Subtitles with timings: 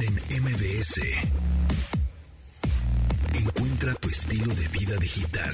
[0.00, 1.00] En MBS.
[3.34, 5.52] Encuentra tu estilo de vida digital.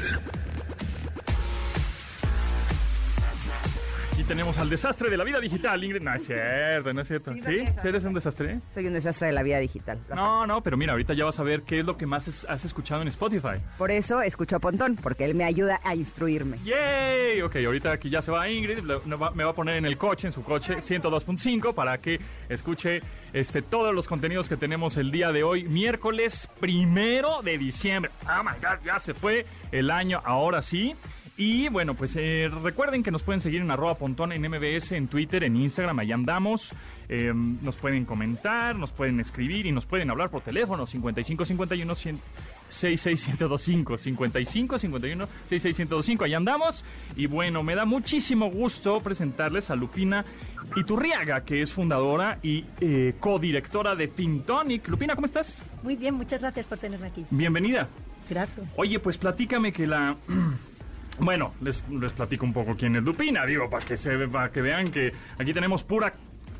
[4.17, 6.00] Y tenemos al desastre de la vida digital, Ingrid.
[6.00, 7.33] No es cierto, no es cierto.
[7.34, 7.41] ¿Sí?
[7.83, 8.61] ¿Sí eres un desastre?
[8.72, 9.98] Soy un desastre de la vida digital.
[10.14, 12.45] No, no, pero mira, ahorita ya vas a ver qué es lo que más es-
[12.48, 13.61] has escuchado en Spotify.
[13.76, 16.58] Por eso escucho a Pontón, porque él me ayuda a instruirme.
[16.64, 17.42] ¡Yay!
[17.42, 19.84] Ok, ahorita aquí ya se va Ingrid, lo- no va- me va a poner en
[19.84, 23.02] el coche, en su coche 102.5 para que escuche
[23.34, 28.12] este, todos los contenidos que tenemos el día de hoy, miércoles primero de diciembre.
[28.29, 28.84] ¡Oh, my God!
[28.86, 30.94] Ya se fue el año, ahora sí.
[31.36, 35.09] Y bueno, pues eh, recuerden que nos pueden seguir en arroba pontón en MBS, en
[35.09, 36.73] Twitter, en Instagram, ahí andamos.
[37.09, 41.95] Eh, nos pueden comentar, nos pueden escribir y nos pueden hablar por teléfono 55 51
[41.95, 42.20] 100
[42.69, 46.83] 66125 55 51 66125 ahí andamos
[47.14, 50.25] y bueno me da muchísimo gusto presentarles a Lupina
[50.77, 55.63] Iturriaga que es fundadora y eh, codirectora de Fintonic Lupina ¿cómo estás?
[55.83, 57.25] Muy bien, muchas gracias por tenerme aquí.
[57.31, 57.89] bienvenida
[58.29, 58.67] Gracias.
[58.77, 60.17] Oye, pues platícame que la...
[61.21, 64.61] Bueno, les, les platico un poco quién es Lupina, digo, para que, se, para que
[64.61, 66.12] vean que aquí tenemos pura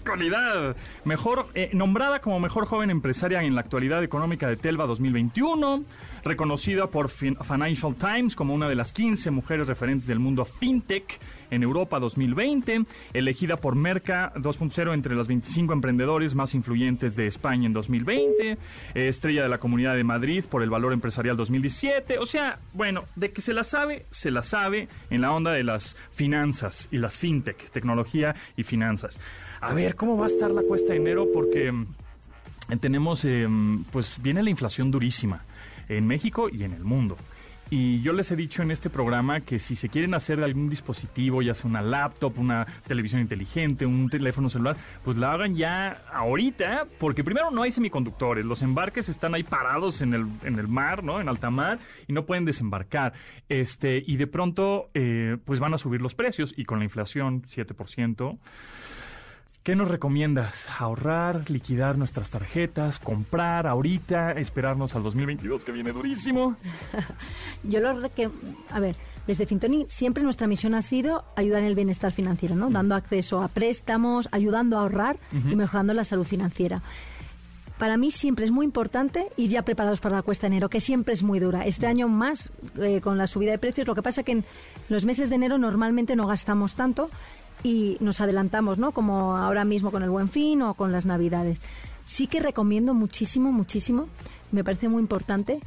[0.05, 0.77] calidad.
[1.05, 5.83] Mejor, eh, nombrada como mejor joven empresaria en la actualidad económica de Telva 2021,
[6.23, 11.19] reconocida por Fin- Financial Times como una de las 15 mujeres referentes del mundo fintech
[11.55, 17.67] en Europa 2020, elegida por Merca 2.0 entre las 25 emprendedores más influyentes de España
[17.67, 18.57] en 2020, eh,
[18.95, 23.33] estrella de la Comunidad de Madrid por el Valor Empresarial 2017, o sea, bueno, de
[23.33, 27.17] que se la sabe, se la sabe en la onda de las finanzas y las
[27.17, 29.19] fintech, tecnología y finanzas.
[29.61, 31.27] A ver, ¿cómo va a estar la cuesta de enero?
[31.33, 31.87] Porque mm,
[32.81, 33.49] tenemos, eh,
[33.93, 35.43] pues viene la inflación durísima
[35.89, 37.17] en México y en el mundo.
[37.71, 41.43] Y yo les he dicho en este programa que si se quieren hacer algún dispositivo,
[41.43, 46.87] ya sea una laptop, una televisión inteligente, un teléfono celular, pues la hagan ya ahorita,
[46.99, 51.03] porque primero no hay semiconductores, los embarques están ahí parados en el, en el mar,
[51.03, 51.21] ¿no?
[51.21, 53.15] En alta mar, y no pueden desembarcar.
[53.49, 57.43] Este, y de pronto, eh, pues van a subir los precios, y con la inflación,
[57.43, 58.39] 7%.
[59.65, 60.67] ¿Qué nos recomiendas?
[60.79, 66.55] ¿Ahorrar, liquidar nuestras tarjetas, comprar ahorita, esperarnos al 2022 que viene durísimo?
[67.65, 68.29] Yo lo que,
[68.71, 68.95] a ver,
[69.27, 72.69] desde Fintoni siempre nuestra misión ha sido ayudar en el bienestar financiero, ¿no?
[72.69, 76.83] Dando acceso a préstamos, ayudando a ahorrar y mejorando la salud financiera.
[77.79, 80.81] Para mí siempre es muy importante ir ya preparados para la cuesta de enero, que
[80.81, 81.65] siempre es muy dura.
[81.65, 84.45] Este año más eh, con la subida de precios, lo que pasa que en
[84.91, 87.11] los meses de enero normalmente no gastamos tanto
[87.65, 88.93] y nos adelantamos, ¿no?
[88.93, 91.59] Como ahora mismo con el Buen Fin o con las Navidades.
[92.05, 94.07] Sí que recomiendo muchísimo, muchísimo,
[94.53, 95.59] me parece muy importante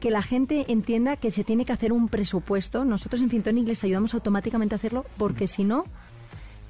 [0.00, 2.84] que la gente entienda que se tiene que hacer un presupuesto.
[2.84, 5.84] Nosotros en Fintonic les ayudamos automáticamente a hacerlo porque si no,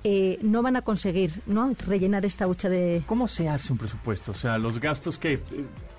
[0.05, 1.73] eh, no van a conseguir ¿no?
[1.87, 3.03] rellenar esta hucha de...
[3.07, 4.31] ¿Cómo se hace un presupuesto?
[4.31, 5.41] O sea, los gastos que eh,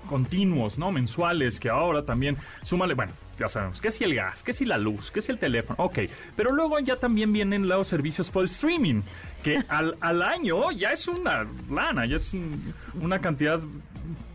[0.08, 0.90] continuos, ¿no?
[0.90, 4.76] Mensuales, que ahora también, súmale, bueno, ya sabemos, que si el gas, que si la
[4.78, 5.98] luz, que si el teléfono, ok,
[6.34, 9.02] pero luego ya también vienen los servicios por streaming,
[9.44, 13.60] que al, al año ya es una lana, ya es un- una cantidad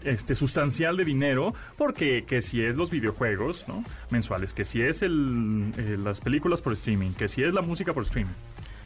[0.04, 3.84] este, sustancial de dinero, porque que si es los videojuegos, ¿no?
[4.12, 7.94] Mensuales, que si es el, eh, las películas por streaming, que si es la música
[7.94, 8.34] por streaming.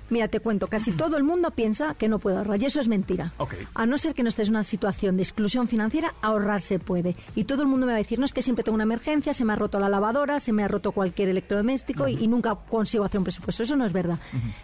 [0.09, 2.87] Mira, te cuento, casi todo el mundo piensa que no puede ahorrar y eso es
[2.87, 3.33] mentira.
[3.75, 7.15] A no ser que no estés en una situación de exclusión financiera, ahorrar se puede.
[7.35, 9.33] Y todo el mundo me va a decir, no es que siempre tengo una emergencia,
[9.33, 12.55] se me ha roto la lavadora, se me ha roto cualquier electrodoméstico y, y nunca
[12.55, 13.63] consigo hacer un presupuesto.
[13.63, 14.19] Eso no es verdad.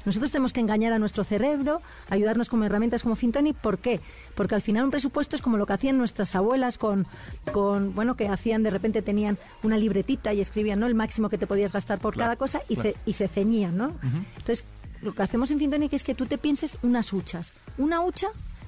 [0.06, 3.54] Nosotros tenemos que engañar a nuestro cerebro, ayudarnos con herramientas como Fintoni.
[3.54, 4.00] ¿Por qué?
[4.36, 7.06] Porque al final un presupuesto es como lo que hacían nuestras abuelas con,
[7.52, 10.88] con bueno, que hacían, de repente tenían una libretita y escribían, ¿no?
[10.88, 12.92] El máximo que te podías gastar por Claro, cada cosa y, claro.
[12.92, 13.92] ce- y se ceñían, ¿no?
[14.38, 14.64] Entonces,
[15.04, 17.52] lo que hacemos en Fintonic es que tú te pienses unas huchas.
[17.78, 18.28] Una hucha,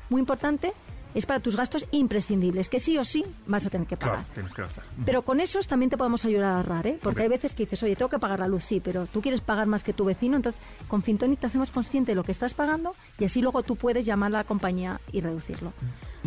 [0.09, 0.73] muy importante,
[1.15, 4.17] es para tus gastos imprescindibles, que sí o sí vas a tener que pagar.
[4.17, 4.83] Claro, tienes que gastar.
[5.05, 6.99] Pero con esos también te podemos ayudar a ahorrar, ¿eh?
[7.01, 9.39] Porque hay veces que dices, oye, tengo que pagar la luz, sí, pero tú quieres
[9.39, 12.53] pagar más que tu vecino, entonces con Fintonic te hacemos consciente de lo que estás
[12.53, 15.71] pagando y así luego tú puedes llamar a la compañía y reducirlo.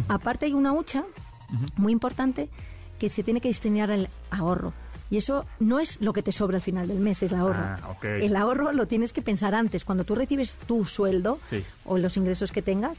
[0.09, 1.05] Aparte hay una hucha
[1.77, 2.49] muy importante
[2.99, 4.73] que se tiene que diseñar el ahorro.
[5.11, 7.59] Y eso no es lo que te sobra al final del mes, es el ahorro.
[7.63, 7.97] Ah.
[8.03, 9.85] El ahorro lo tienes que pensar antes.
[9.85, 11.65] Cuando tú recibes tu sueldo Sí.
[11.87, 12.99] o los ingresos que tengas,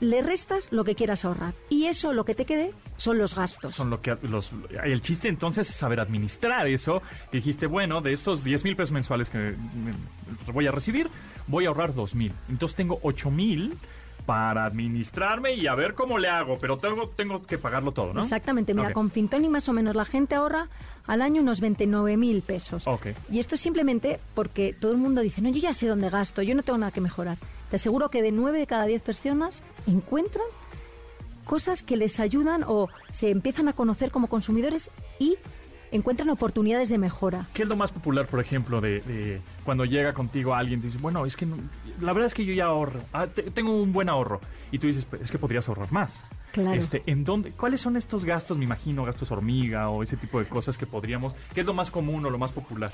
[0.00, 1.54] le restas lo que quieras ahorrar.
[1.70, 3.74] Y eso, lo que te quede, son los gastos.
[3.74, 4.52] son lo que los
[4.84, 7.00] el chiste entonces es saber administrar eso
[7.32, 9.54] dijiste bueno de estos 10 mil pesos mensuales que
[10.52, 11.08] voy a recibir
[11.46, 13.76] voy a ahorrar 2 mil entonces tengo 8 mil
[14.26, 18.22] para administrarme y a ver cómo le hago pero tengo tengo que pagarlo todo no
[18.22, 18.94] Exactamente, mira, Ok.
[18.94, 20.68] con Fintoni más o menos la gente ahorra
[21.06, 22.86] al año unos 29 mil pesos.
[22.86, 23.06] Ok.
[23.30, 26.42] Y esto es simplemente porque todo el mundo dice, no, yo ya sé dónde gasto,
[26.42, 27.38] yo no tengo nada que mejorar.
[27.70, 30.44] Te aseguro que de 9 de cada 10 personas encuentran
[31.44, 35.36] cosas que les ayudan o se empiezan a conocer como consumidores y
[35.92, 37.46] encuentran oportunidades de mejora.
[37.54, 41.24] ¿Qué es lo más popular, por ejemplo, de, cuando llega contigo alguien y dice, bueno,
[41.26, 41.46] es que
[42.00, 44.40] la verdad es que yo ya ahorro, ah, te- tengo un buen ahorro.
[44.70, 46.14] Y tú dices, "Pues, es que podrías ahorrar más.
[46.52, 46.80] Claro.
[46.80, 50.46] Este, ¿en dónde, ¿Cuáles son estos gastos, me imagino, gastos hormiga o ese tipo de
[50.46, 52.90] cosas que podríamos, qué es lo más común o lo más popular?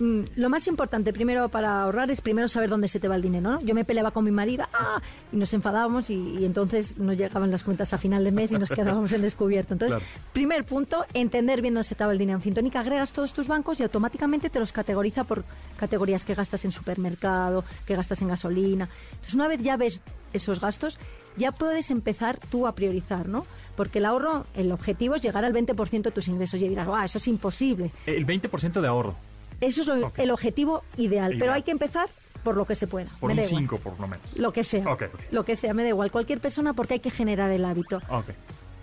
[0.00, 3.22] Mm, lo más importante primero para ahorrar es primero saber dónde se te va el
[3.22, 3.60] dinero, ¿no?
[3.60, 5.00] Yo me peleaba con mi marido ¡ah!
[5.32, 8.58] y nos enfadábamos y, y entonces no llegaban las cuentas a final de mes y
[8.58, 9.72] nos quedábamos en descubierto.
[9.74, 10.10] Entonces, Claro.
[10.32, 12.38] primer punto, entender bien dónde se te va el dinero.
[12.38, 15.44] En Fintónica agregas todos tus bancos y automáticamente te los categoriza por
[15.76, 18.88] categorías que gastas en supermercado, que gastas en gasolina.
[19.12, 20.00] Entonces, una vez ya ves
[20.32, 20.98] esos gastos,
[21.36, 23.46] ya puedes empezar tú a priorizar, ¿no?
[23.76, 27.04] Porque el ahorro, el objetivo es llegar al 20% de tus ingresos y dirás, ¡ah,
[27.04, 27.90] eso es imposible!
[28.06, 29.14] El 20% de ahorro,
[29.60, 31.38] Eso es lo- el objetivo ideal, Ideal.
[31.38, 32.08] pero hay que empezar
[32.42, 33.08] por lo que se pueda.
[33.20, 33.62] por me un da igual.
[33.62, 34.36] 5 por lo menos.
[34.36, 34.84] Lo que sea.
[35.30, 36.10] Lo que sea, me da igual.
[36.10, 38.00] Cualquier persona porque hay que generar el hábito.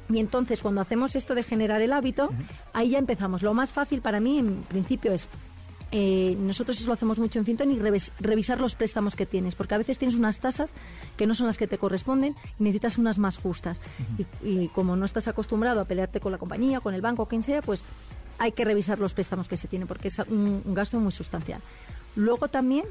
[0.09, 2.31] Y entonces, cuando hacemos esto de generar el hábito,
[2.74, 3.44] ahí ya empezamos.
[3.44, 5.27] Lo más fácil para mí, en principio, es.
[5.92, 9.56] Eh, nosotros eso lo hacemos mucho en Finton y revis- revisar los préstamos que tienes,
[9.56, 10.74] porque a veces tienes unas tasas
[11.18, 13.82] que no son las que te corresponden y necesitas unas más justas.
[14.44, 17.44] y, y como no estás acostumbrado a pelearte con la compañía, con el banco, quien
[17.44, 17.84] sea, pues
[18.40, 21.62] hay que revisar los préstamos que se tienen, porque es un, un gasto muy sustancial.
[22.16, 22.86] Luego también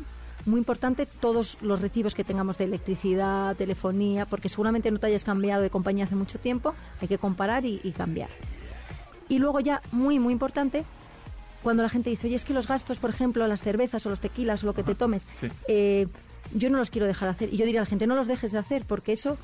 [0.46, 5.24] muy importante todos los recibos que tengamos de electricidad, telefonía, porque seguramente no te hayas
[5.24, 8.30] cambiado de compañía hace mucho tiempo, hay que comparar y, y cambiar.
[9.28, 10.84] Y luego ya, muy, muy importante,
[11.62, 14.20] cuando la gente dice, oye, es que los gastos, por ejemplo, las cervezas o los
[14.20, 15.48] tequilas o lo que te tomes, sí.
[15.68, 16.06] eh,
[16.54, 17.54] yo no los quiero dejar de hacer.
[17.54, 19.36] Y yo diría a la gente, no los dejes de hacer, porque eso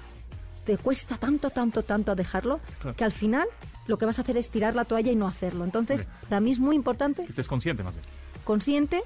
[0.64, 2.96] te cuesta tanto, tanto, tanto a dejarlo, Claro.
[2.96, 3.46] que al final
[3.86, 5.64] lo que vas a hacer es tirar la toalla y no hacerlo.
[5.64, 8.04] Entonces, para mí es muy importante Que estés consciente más bien.
[8.44, 9.02] consciente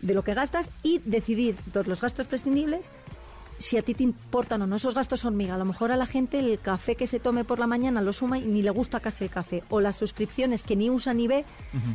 [0.00, 2.90] de lo que gastas y decidir todos los gastos prescindibles
[3.58, 5.54] si a ti te importan o no esos gastos hormiga.
[5.54, 8.12] A lo mejor a la gente el café que se tome por la mañana lo
[8.12, 9.62] suma y ni le gusta casi el café.
[9.70, 11.44] O las suscripciones que ni usa ni ve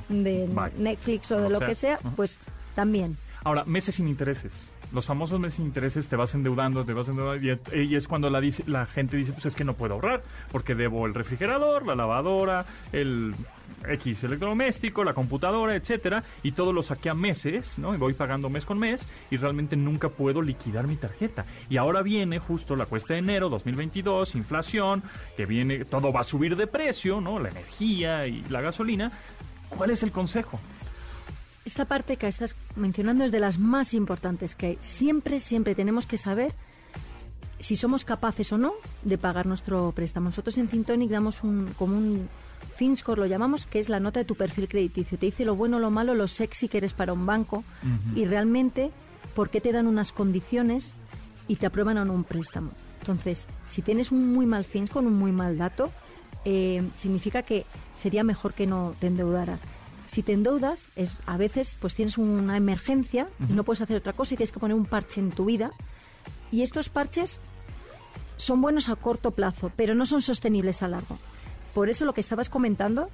[0.09, 0.47] de.
[0.77, 1.67] Netflix o de Lo lo sea.
[1.67, 2.39] que sea, pues
[2.75, 3.17] también.
[3.43, 4.69] Ahora, meses sin intereses.
[4.93, 8.07] Los famosos meses sin intereses te vas endeudando, te vas endeudando y, es- y es
[8.07, 10.21] cuando la, dice- la gente dice, pues es que no puedo ahorrar
[10.51, 13.33] porque debo el refrigerador, la lavadora, el
[13.87, 17.93] X electrodoméstico, la computadora, etcétera, y todo lo saqué a meses, ¿no?
[17.93, 21.45] Y voy pagando mes con mes y realmente nunca puedo liquidar mi tarjeta.
[21.69, 25.03] Y ahora viene justo la cuesta de enero 2022, inflación,
[25.37, 27.39] que viene, todo va a subir de precio, ¿no?
[27.39, 29.11] La energía y la gasolina.
[29.69, 30.59] ¿Cuál es el consejo?
[31.63, 34.77] Esta parte que estás mencionando es de las más importantes que hay.
[34.79, 36.53] Siempre, siempre tenemos que saber
[37.59, 38.73] si somos capaces o no
[39.03, 40.25] de pagar nuestro préstamo.
[40.25, 42.27] Nosotros en Fintonic damos un, como un
[42.75, 45.17] FinScore, lo llamamos, que es la nota de tu perfil crediticio.
[45.17, 47.63] Te dice lo bueno, lo malo, lo sexy que eres para un banco
[48.15, 48.91] y realmente
[49.35, 50.95] por qué te dan unas condiciones
[51.47, 52.71] y te aprueban o no un préstamo.
[52.99, 55.91] Entonces, si tienes un muy mal FinScore, un muy mal dato,
[56.45, 57.65] eh, significa que
[57.95, 59.59] sería mejor que no te endeudaras.
[60.07, 64.13] Si te endeudas, es a veces pues tienes una emergencia y no puedes hacer otra
[64.13, 65.71] cosa y tienes que poner un parche en tu vida.
[66.51, 67.39] Y estos parches
[68.35, 71.17] son buenos a corto plazo, pero no son sostenibles a largo.
[71.73, 73.09] Por eso lo que estabas comentando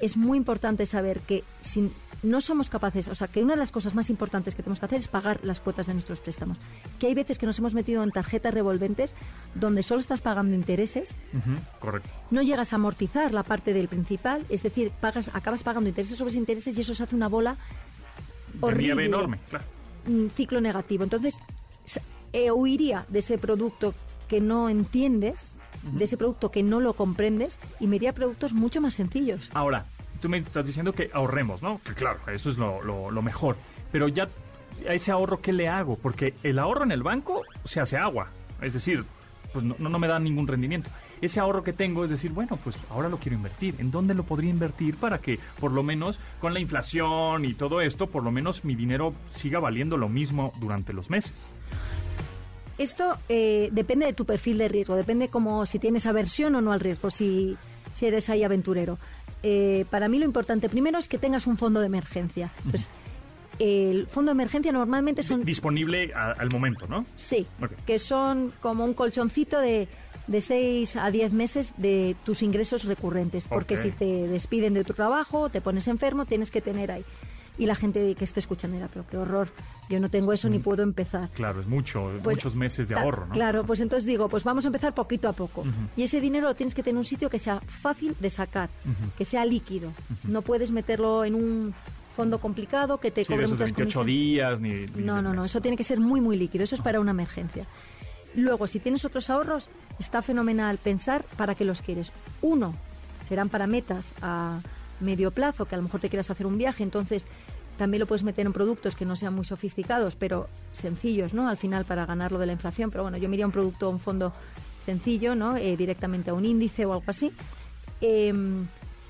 [0.00, 1.90] es muy importante saber que si
[2.22, 4.86] no somos capaces, o sea, que una de las cosas más importantes que tenemos que
[4.86, 6.58] hacer es pagar las cuotas de nuestros préstamos.
[6.98, 9.14] Que hay veces que nos hemos metido en tarjetas revolventes
[9.54, 11.14] donde solo estás pagando intereses
[11.80, 12.08] correcto.
[12.30, 16.34] no llegas a amortizar la parte del principal, es decir, pagas, acabas pagando intereses sobre
[16.34, 17.56] intereses y eso se hace una bola
[18.60, 19.64] horrible, enorme, claro.
[20.06, 21.04] un ciclo negativo.
[21.04, 21.36] Entonces,
[22.32, 23.94] eh, huiría de ese producto
[24.28, 25.51] que no entiendes,
[25.82, 29.50] de ese producto que no lo comprendes y me iría a productos mucho más sencillos.
[29.54, 29.86] Ahora,
[30.20, 31.80] tú me estás diciendo que ahorremos, ¿no?
[31.84, 33.56] Que claro, eso es lo, lo- lo mejor.
[33.90, 34.28] Pero ya,
[34.88, 35.96] a ese ahorro, ¿qué le hago?
[35.96, 38.28] Porque el ahorro en el banco se hace agua.
[38.60, 39.04] Es decir,
[39.52, 40.88] pues no, no me da ningún rendimiento.
[41.20, 43.76] Ese ahorro que tengo es decir, bueno, pues ahora lo quiero invertir.
[43.78, 47.80] ¿En dónde lo podría invertir para que, por lo menos, con la inflación y todo
[47.80, 51.34] esto, por lo menos mi dinero siga valiendo lo mismo durante los meses?
[52.78, 56.72] Esto eh, depende de tu perfil de riesgo, depende como si tienes aversión o no
[56.72, 57.56] al riesgo, si,
[57.94, 58.98] si eres ahí aventurero.
[59.42, 62.50] Eh, para mí lo importante primero es que tengas un fondo de emergencia.
[62.64, 62.88] Entonces,
[63.58, 65.44] el fondo de emergencia normalmente son...
[65.44, 67.04] Disponible a- al momento, ¿no?
[67.16, 67.46] Sí,
[67.86, 69.88] que son como un colchoncito de,
[70.26, 73.46] de 6 a 10 meses de tus ingresos recurrentes.
[73.46, 77.04] Porque si te despiden de tu trabajo, te pones enfermo, tienes que tener ahí.
[77.58, 79.48] Y la gente que esté escuchando dirá, pero qué horror,
[79.90, 81.28] yo no tengo eso ni puedo empezar.
[81.34, 83.32] Claro, es mucho, Pues, muchos meses de ahorro, ¿no?
[83.34, 85.64] Claro, pues entonces digo, pues vamos a empezar poquito a poco.
[85.96, 88.70] Y ese dinero lo tienes que tener en un sitio que sea fácil de sacar,
[89.18, 89.92] que sea líquido.
[90.24, 91.74] No puedes meterlo en un
[92.16, 94.06] fondo complicado que te Sí, cobre muchas 28 comisiones.
[94.06, 94.70] días, ni...
[94.98, 96.64] ni No, no, no, eso tiene que ser muy, muy líquido.
[96.64, 97.66] Eso es para una emergencia.
[98.34, 99.68] Luego, si tienes otros ahorros,
[99.98, 102.12] está fenomenal pensar para qué los quieres.
[102.40, 102.74] Uno,
[103.28, 104.60] serán para metas a
[105.02, 107.26] medio plazo, que a lo mejor te quieras hacer un viaje, entonces
[107.76, 111.48] también lo puedes meter en productos que no sean muy sofisticados, pero sencillos, ¿no?
[111.48, 112.90] Al final para ganarlo de la inflación.
[112.90, 114.32] Pero bueno, yo miraría un producto, un fondo
[114.78, 115.56] sencillo, ¿no?
[115.56, 117.32] Eh, directamente a un índice o algo así.
[118.00, 118.66] Em,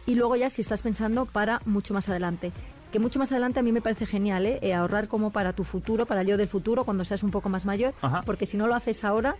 [0.06, 2.52] y luego ya si estás pensando para mucho más adelante.
[2.92, 4.58] Que mucho más adelante a mí me parece genial, ¿eh?
[4.62, 7.48] Eh, ahorrar como para tu futuro, para el yo del futuro, cuando seas un poco
[7.48, 8.22] más mayor, Ajá.
[8.24, 9.34] porque si no lo haces ahora,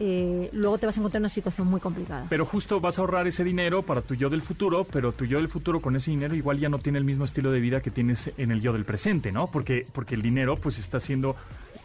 [0.00, 2.26] eh, luego te vas a encontrar en una situación muy complicada.
[2.28, 5.38] Pero justo vas a ahorrar ese dinero para tu yo del futuro, pero tu yo
[5.38, 7.90] del futuro con ese dinero igual ya no tiene el mismo estilo de vida que
[7.90, 9.48] tienes en el yo del presente, ¿no?
[9.48, 11.36] Porque, porque el dinero pues está siendo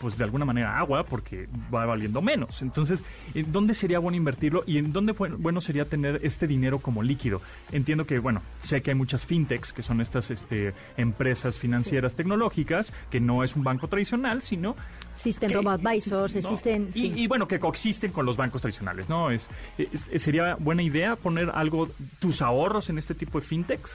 [0.03, 2.61] pues de alguna manera agua porque va valiendo menos.
[2.61, 2.99] Entonces,
[3.33, 7.01] ¿en dónde sería bueno invertirlo y en dónde bu- bueno sería tener este dinero como
[7.01, 7.41] líquido?
[7.71, 12.91] Entiendo que, bueno, sé que hay muchas fintechs, que son estas este, empresas financieras tecnológicas,
[13.09, 14.75] que no es un banco tradicional, sino
[15.13, 16.39] Existen que- robo-advisors, ¿no?
[16.39, 16.89] existen...
[16.93, 17.13] Y, sí.
[17.15, 19.31] y, bueno, que coexisten con los bancos tradicionales, ¿no?
[19.31, 23.91] Es, es- ¿Sería buena idea poner algo, tus ahorros en este tipo de fintechs?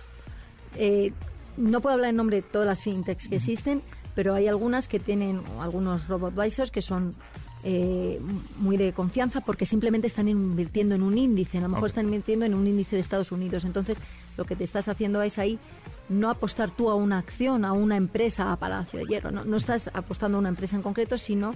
[0.76, 1.12] Eh,
[1.56, 3.82] no puedo hablar en nombre de todas las fintechs que existen,
[4.18, 7.14] pero hay algunas que tienen algunos robo-advisors que son
[7.62, 8.20] eh,
[8.56, 12.44] muy de confianza porque simplemente están invirtiendo en un índice, a lo mejor están invirtiendo
[12.44, 13.64] en un índice de Estados Unidos.
[13.64, 13.96] Entonces,
[14.36, 15.60] lo que te estás haciendo es ahí
[16.08, 19.30] no apostar tú a una acción, a una empresa, a Palacio de Hierro.
[19.30, 21.54] No, no estás apostando a una empresa en concreto, sino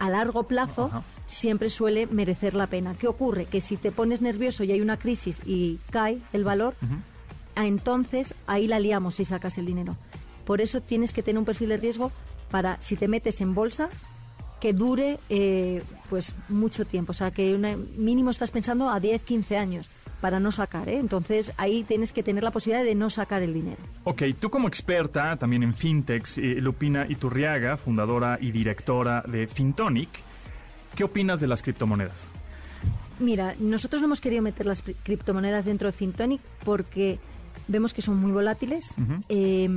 [0.00, 0.90] a largo plazo
[1.28, 2.96] siempre suele merecer la pena.
[2.98, 3.44] ¿Qué ocurre?
[3.44, 6.74] Que si te pones nervioso y hay una crisis y cae el valor,
[7.54, 9.96] a entonces ahí la liamos y sacas el dinero.
[10.46, 12.10] Por eso tienes que tener un perfil de riesgo
[12.50, 13.88] para, si te metes en bolsa,
[14.60, 17.10] que dure eh, pues mucho tiempo.
[17.10, 19.88] O sea, que una- mínimo estás pensando a 10, 15 años
[20.20, 20.88] para no sacar.
[20.88, 20.98] ¿eh?
[20.98, 23.76] Entonces ahí tienes que tener la posibilidad de no sacar el dinero.
[24.04, 30.08] Ok, tú como experta también en fintechs, eh, Lupina Iturriaga, fundadora y directora de Fintonic,
[30.94, 32.16] ¿qué opinas de las criptomonedas?
[33.18, 37.18] Mira, nosotros no hemos querido meter las criptomonedas dentro de Fintonic porque
[37.68, 38.84] vemos que son muy volátiles.
[39.28, 39.68] Eh,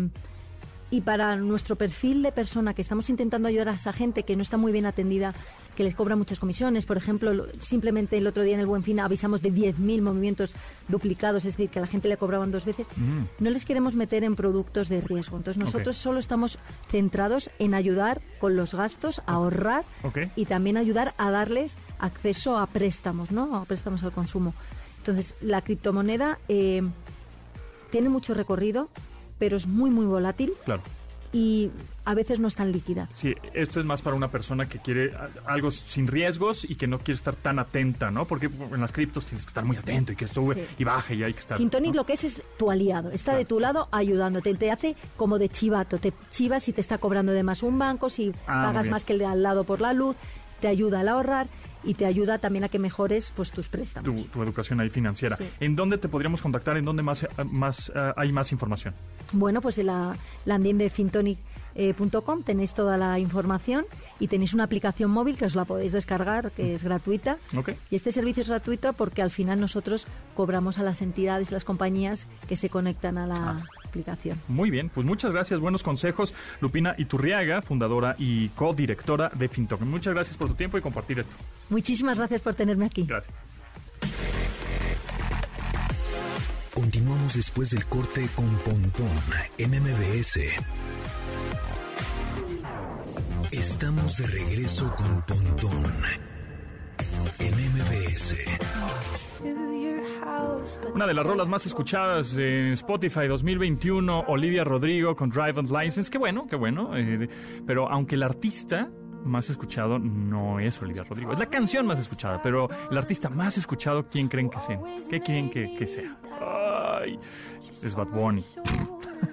[0.92, 4.42] y para nuestro perfil de persona que estamos intentando ayudar a esa gente que no
[4.42, 5.34] está muy bien atendida,
[5.76, 8.84] que les cobra muchas comisiones, por ejemplo, lo- simplemente el otro día en el Buen
[8.84, 10.52] Fin avisamos de 10.000 movimientos
[10.88, 13.44] duplicados, es decir, que a la gente le cobraban dos veces, Mm.
[13.44, 15.38] no les queremos meter en productos de riesgo.
[15.38, 16.58] Entonces nosotros solo estamos
[16.90, 19.84] centrados en ayudar con los gastos, a ahorrar
[20.36, 23.56] y también ayudar a darles acceso a préstamos, ¿no?
[23.56, 24.54] A préstamos al consumo.
[24.98, 26.82] Entonces, la criptomoneda eh,
[27.92, 28.90] tiene mucho recorrido,
[29.40, 30.82] pero es muy, muy volátil Claro.
[31.34, 31.70] y
[32.06, 33.08] a veces no es tan líquida.
[33.14, 35.12] Sí, esto es más para una persona que quiere
[35.46, 38.26] algo sin riesgos y que no quiere estar tan atenta, ¿no?
[38.26, 40.62] Porque en las criptos tienes que estar muy atento y que sube Sí.
[40.80, 41.58] y baje y hay que estar...
[41.58, 41.98] Quintonic ¿no?
[41.98, 45.50] lo que es es tu aliado, está de tu lado ayudándote, te hace como de
[45.50, 49.04] chivato, te chivas si te está cobrando de más un banco, si Ah, pagas más
[49.04, 50.16] que el de al lado por la luz,
[50.62, 51.48] te ayuda al ahorrar
[51.84, 54.14] y te ayuda también a que mejores pues tus préstamos.
[54.14, 55.36] Tu, tu educación ahí financiera.
[55.36, 55.46] Sí.
[55.60, 56.78] ¿En dónde te podríamos contactar?
[56.78, 58.94] ¿En dónde más, eh, más eh, hay más información?
[59.32, 63.86] Bueno, pues en la landing de fintonic.com tenéis toda la información
[64.20, 67.38] y tenéis una aplicación móvil que os la podéis descargar, que es gratuita.
[67.56, 67.72] Ok.
[67.90, 70.06] Y este servicio es gratuito porque al final nosotros
[70.36, 73.64] cobramos a las entidades las compañías que se conectan a la Ah.
[73.90, 74.42] Aplicación.
[74.48, 76.34] Muy bien, pues muchas gracias, buenos consejos.
[76.62, 79.82] Lupina Iturriaga, fundadora y co-directora de Fintoc.
[79.82, 81.34] Muchas gracias por tu tiempo y compartir esto.
[81.70, 83.04] Muchísimas gracias por tenerme aquí.
[83.04, 83.34] Gracias.
[86.74, 89.10] Continuamos después del corte con Pontón
[89.58, 90.40] en MBS.
[93.52, 95.92] Estamos de regreso con Pontón
[97.40, 98.36] en MBS.
[100.94, 106.10] Una de las rolas más escuchadas en Spotify 2021, Olivia Rodrigo con Drive and License.
[106.12, 106.96] Qué bueno, qué bueno.
[106.96, 107.30] eh,
[107.66, 108.90] pero aunque el artista
[109.24, 113.58] más escuchado no es Olivia Rodrigo, es la canción más escuchada, pero el artista más
[113.58, 114.80] escuchado, ¿quién creen que sea?
[115.10, 116.18] ¿Qué creen que, sea?
[117.84, 118.44] Es Bad Bunny.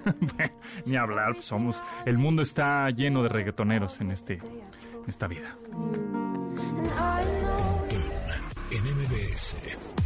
[0.85, 1.81] Ni hablar, pues somos.
[2.05, 5.57] El mundo está lleno de reggaetoneros en este, en esta vida.
[8.71, 9.96] En MBS.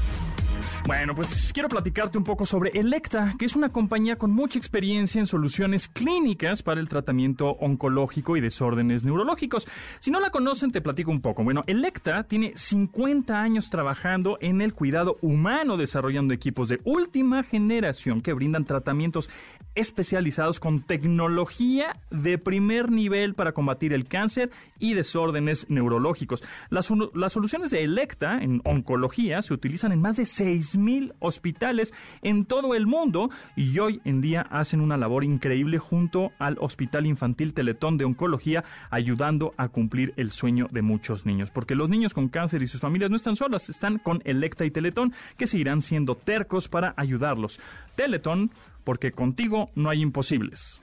[0.88, 5.20] Bueno, pues quiero platicarte un poco sobre Electa, que es una compañía con mucha experiencia
[5.20, 9.68] en soluciones clínicas para el tratamiento oncológico y desórdenes neurológicos.
[10.00, 11.44] Si no la conocen, te platico un poco.
[11.44, 18.22] Bueno, Electa tiene 50 años trabajando en el cuidado humano, desarrollando equipos de última generación
[18.22, 19.30] que brindan tratamientos
[19.76, 26.44] especializados con tecnología de primer nivel para combatir el cáncer y desórdenes neurológicos.
[26.70, 32.46] Las, soluciones de Electa en oncología se utilizan en más de 6 6.000 hospitales en
[32.46, 37.54] todo el mundo y hoy en día hacen una labor increíble junto al Hospital Infantil
[37.54, 41.52] Teletón de Oncología, ayudando a cumplir el sueño de muchos niños.
[41.52, 44.72] Porque los niños con cáncer y sus familias no están solas, están con Electa y
[44.72, 47.60] Teletón, que seguirán siendo tercos para ayudarlos.
[47.96, 48.52] Teletón,
[48.84, 50.80] porque contigo no hay imposibles.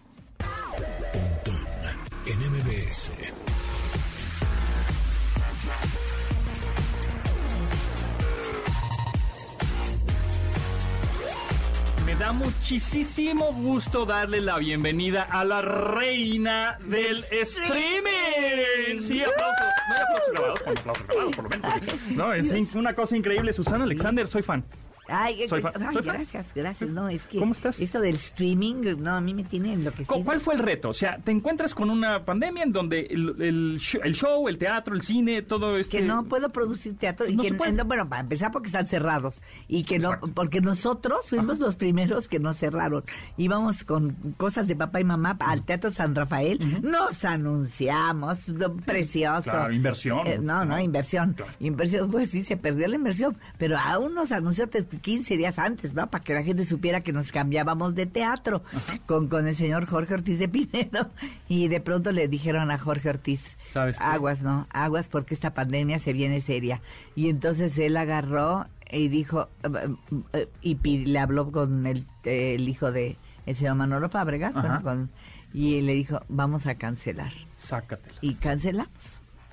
[12.18, 19.00] Da muchísimo gusto darle la bienvenida a la reina del streaming.
[19.00, 19.68] Sí, aplausos.
[19.88, 22.10] No hay aplausos grabados, con aplausos grabados, por lo menos.
[22.10, 23.52] No, es una cosa increíble.
[23.52, 24.64] Susana Alexander, soy fan.
[25.08, 26.90] Ay, Soy ay, soy gracias, gracias.
[26.90, 27.80] No, es que ¿Cómo estás?
[27.80, 30.24] esto del streaming, no, a mí me tiene ¿Cu- enloquecido.
[30.24, 30.90] ¿Cuál fue el reto?
[30.90, 34.58] O sea, te encuentras con una pandemia en donde el, el show, el show, el
[34.58, 35.90] teatro, el cine, todo esto.
[35.96, 39.36] Que no puedo producir teatro y No que no, bueno, para empezar porque están cerrados
[39.66, 43.02] y que no, porque nosotros fuimos los primeros que nos cerraron.
[43.36, 49.42] Íbamos con cosas de papá y mamá al Teatro San Rafael, nos anunciamos, lo precioso.
[49.42, 50.26] claro, inversión.
[50.26, 51.34] Eh, no, no, inversión.
[51.34, 51.52] Claro.
[51.60, 55.94] Inversión, pues sí, se perdió la inversión, pero aún nos anunció te- 15 días antes,
[55.94, 56.08] ¿no?
[56.10, 58.62] Para que la gente supiera que nos cambiábamos de teatro
[59.06, 61.10] con, con el señor Jorge Ortiz de Pinedo.
[61.48, 64.66] Y de pronto le dijeron a Jorge Ortiz, ¿Sabes aguas, ¿no?
[64.70, 66.80] Aguas porque esta pandemia se viene seria.
[67.16, 69.88] Y entonces él agarró y dijo, eh,
[70.34, 70.76] eh, y
[71.06, 74.60] le habló con el, el hijo de el señor Manolo Fábregas, Ajá.
[74.60, 75.10] bueno, con-
[75.54, 77.32] y le dijo, vamos a cancelar.
[77.56, 78.18] Sácatela.
[78.20, 78.92] Y cancelamos.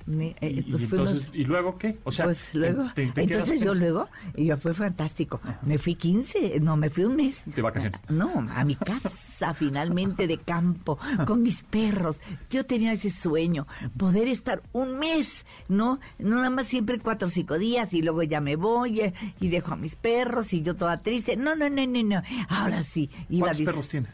[0.08, 1.98] Eh, Y, pues entonces, ¿y luego qué?
[2.04, 5.40] O sea, pues luego, te- te- te entonces yo luego, y yo fue fantástico.
[5.62, 7.42] Me fui 15, no, me fui un mes.
[7.46, 8.00] De vacaciones.
[8.08, 9.10] No, a mi casa
[9.54, 12.16] finalmente de campo, con mis perros.
[12.50, 13.66] Yo tenía ese sueño,
[13.98, 15.98] poder estar un mes, ¿no?
[16.18, 19.48] No nada más siempre cuatro o cinco días y luego ya me voy eh, y
[19.48, 21.36] dejo a mis perros y yo toda triste.
[21.36, 22.22] No, no, no, no, no.
[22.48, 23.10] Ahora sí.
[23.28, 24.10] Iba ¿Cuántos perros tienes?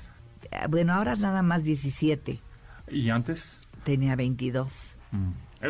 [0.51, 2.41] Eh, Bueno, ahora nada más 17.
[2.91, 3.59] ¿Y antes?
[3.85, 4.73] Tenía 22.
[5.13, 5.17] Eh,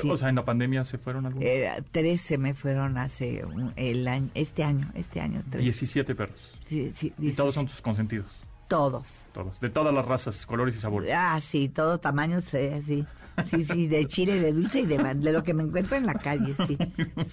[0.01, 0.11] Sí.
[0.11, 1.47] O sea, en la pandemia se fueron algunos.
[1.47, 5.43] Eh, 13 me fueron hace un- el año, este año, este año.
[5.51, 5.59] 13.
[5.63, 6.41] 17 perros.
[6.67, 8.27] Sí, sí, Y todos son tus consentidos.
[8.69, 9.07] Todos.
[9.35, 9.61] Todos.
[9.61, 11.13] De todas las razas, colores y sabores.
[11.15, 13.05] Ah, sí, todo tamaño, sí,
[13.51, 13.65] sí.
[13.65, 16.55] Sí, de chile, de dulce y de, de lo que me encuentro en la calle,
[16.67, 16.77] sí.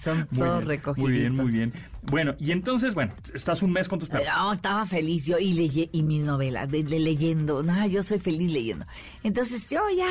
[0.02, 1.08] Son Muy todos bien, recogidos.
[1.10, 1.72] Muy bien, muy bien.
[2.02, 4.26] Bueno, y entonces, bueno, estás un mes con tus perros.
[4.26, 7.62] No, estaba feliz yo y leye, y mis novelas, de, de leyendo.
[7.62, 8.86] No, yo soy feliz leyendo.
[9.22, 10.06] Entonces yo ya,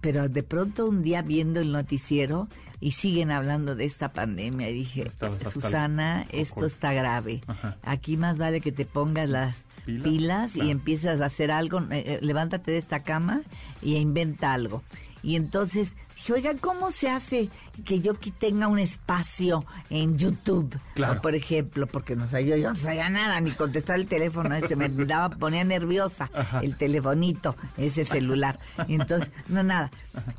[0.00, 2.48] pero de pronto un día viendo el noticiero
[2.80, 5.10] y siguen hablando de esta pandemia, y dije,
[5.52, 7.40] Susana, esto está grave.
[7.48, 7.76] Ajá.
[7.82, 9.56] Aquí más vale que te pongas las
[9.88, 13.40] Pilas, pilas, y empiezas a hacer algo, eh, eh, levántate de esta cama
[13.80, 14.82] y inventa algo.
[15.22, 17.48] Y entonces dije, oigan, ¿cómo se hace
[17.84, 20.76] que yo aquí tenga un espacio en YouTube?
[20.94, 21.18] Claro.
[21.18, 24.74] O, por ejemplo, porque no sabía, yo no sabía nada, ni contestar el teléfono, ese
[24.74, 26.60] me daba, ponía nerviosa Ajá.
[26.60, 28.58] el telefonito, ese celular.
[28.88, 29.90] Y entonces, no, nada.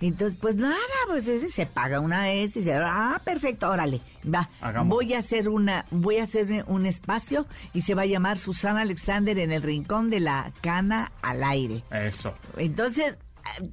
[0.02, 0.76] Entonces, pues nada,
[1.08, 4.50] pues ese se paga una vez y se, ah, perfecto, órale, va.
[4.62, 4.98] Hagamos.
[4.98, 8.82] Voy a hacer una, voy a hacer un espacio y se va a llamar Susana
[8.82, 11.84] Alexander en el rincón de la cana al aire.
[11.92, 12.34] Eso.
[12.58, 13.18] Entonces,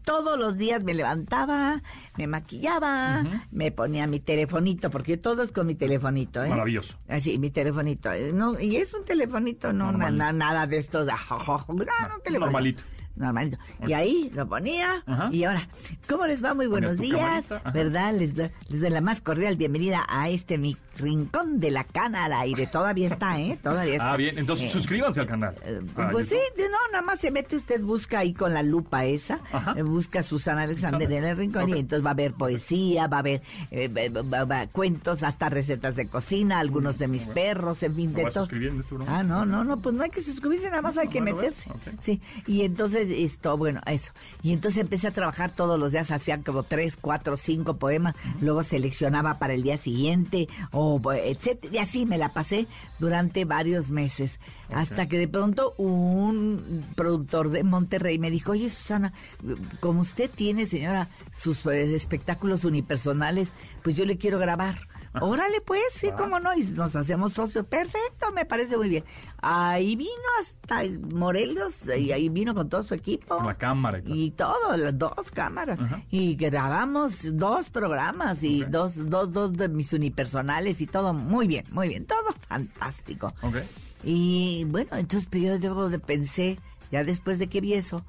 [0.04, 1.82] todos los días me levantaba,
[2.16, 6.48] me maquillaba, me ponía mi telefonito, porque todo es con mi telefonito, ¿eh?
[6.48, 6.96] Maravilloso.
[7.08, 8.12] Así, mi telefonito.
[8.12, 11.06] eh, No, y es un telefonito, no na- na- nada de estos.
[11.06, 12.38] no, no, un telefonito.
[12.40, 12.82] Normalito.
[13.16, 13.56] Normalito.
[13.86, 15.02] Y ahí lo ponía.
[15.06, 15.28] Ajá.
[15.32, 15.68] Y ahora,
[16.08, 16.54] ¿cómo les va?
[16.54, 17.46] Muy buenos días.
[17.72, 18.14] ¿Verdad?
[18.14, 22.24] Les, do- les doy la más cordial bienvenida a este mi rincón de la cana
[22.26, 22.66] al aire.
[22.66, 23.58] Todavía está, ¿eh?
[23.62, 24.12] Todavía está.
[24.12, 24.38] Ah, bien.
[24.38, 25.54] Entonces, Eh, suscríbanse al canal.
[25.64, 29.04] eh, Ah, pues sí, no, nada más se mete usted, busca ahí con la lupa
[29.04, 29.40] esa,
[29.76, 33.20] eh, busca Susana Alexander en el rincón y entonces va a haber poesía, va a
[33.20, 37.34] haber eh, va- cuentos, hasta recetas de cocina, algunos de mis Bueno.
[37.34, 38.44] perros, en fin, de todo.
[38.44, 38.96] este.
[39.06, 41.50] Ah, no, no, no, pues no hay que suscribirse, nada más hay que Bueno, bueno,
[41.50, 41.70] meterse.
[42.00, 44.12] Sí, y entonces esto, bueno, eso.
[44.42, 48.62] Y entonces empecé a trabajar todos los días, hacía como tres, cuatro, cinco poemas, luego
[48.62, 52.66] seleccionaba para el día siguiente, o etcétera, y así me la pasé
[52.98, 54.40] durante varios meses,
[54.70, 59.12] hasta que de pronto un productor de Monterrey me dijo, oye Susana,
[59.80, 63.50] como usted tiene, señora, sus eh, espectáculos unipersonales,
[63.82, 64.95] pues yo le quiero grabar.
[65.20, 67.64] Órale, pues, sí, cómo no, y nos hacemos socios.
[67.66, 69.04] Perfecto, me parece muy bien.
[69.38, 70.82] Ahí vino hasta
[71.14, 73.36] Morelos, y ahí vino con todo su equipo.
[73.36, 74.14] Con la cámara y todo.
[74.14, 75.78] Y todo, las dos cámaras.
[76.10, 81.64] Y grabamos dos programas y dos, dos, dos de mis unipersonales y todo muy bien,
[81.70, 83.32] muy bien, todo fantástico.
[84.04, 86.58] Y bueno, entonces pues, yo de- pensé,
[86.92, 88.04] ya después de que vi eso,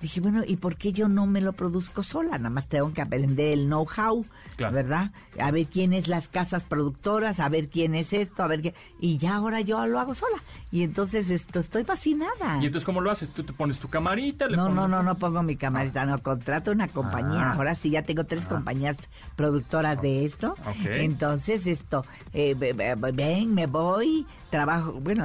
[0.00, 2.36] dije, bueno, ¿y por qué yo no me lo produzco sola?
[2.38, 4.24] Nada más tengo que aprender el know-how,
[4.56, 4.74] Claro.
[4.74, 5.12] ¿verdad?
[5.40, 8.74] A ver quién es las casas productoras, a ver quién es esto, a ver qué...
[9.00, 10.36] Y ya ahora yo lo hago sola.
[10.70, 12.58] Y entonces esto, estoy fascinada.
[12.60, 13.28] ¿Y entonces cómo lo haces?
[13.30, 14.46] ¿Tú te pones tu camarita?
[14.48, 17.50] le No, pones- no, no, no pongo mi camarita, no, contrato una compañía.
[17.50, 17.54] Ah.
[17.54, 18.96] Ahora sí, ya tengo tres compañías
[19.36, 20.54] productoras de esto.
[20.66, 20.86] Ok.
[20.86, 25.24] Entonces, esto, eh, ve- ve- ven, me voy, trabajo, bueno,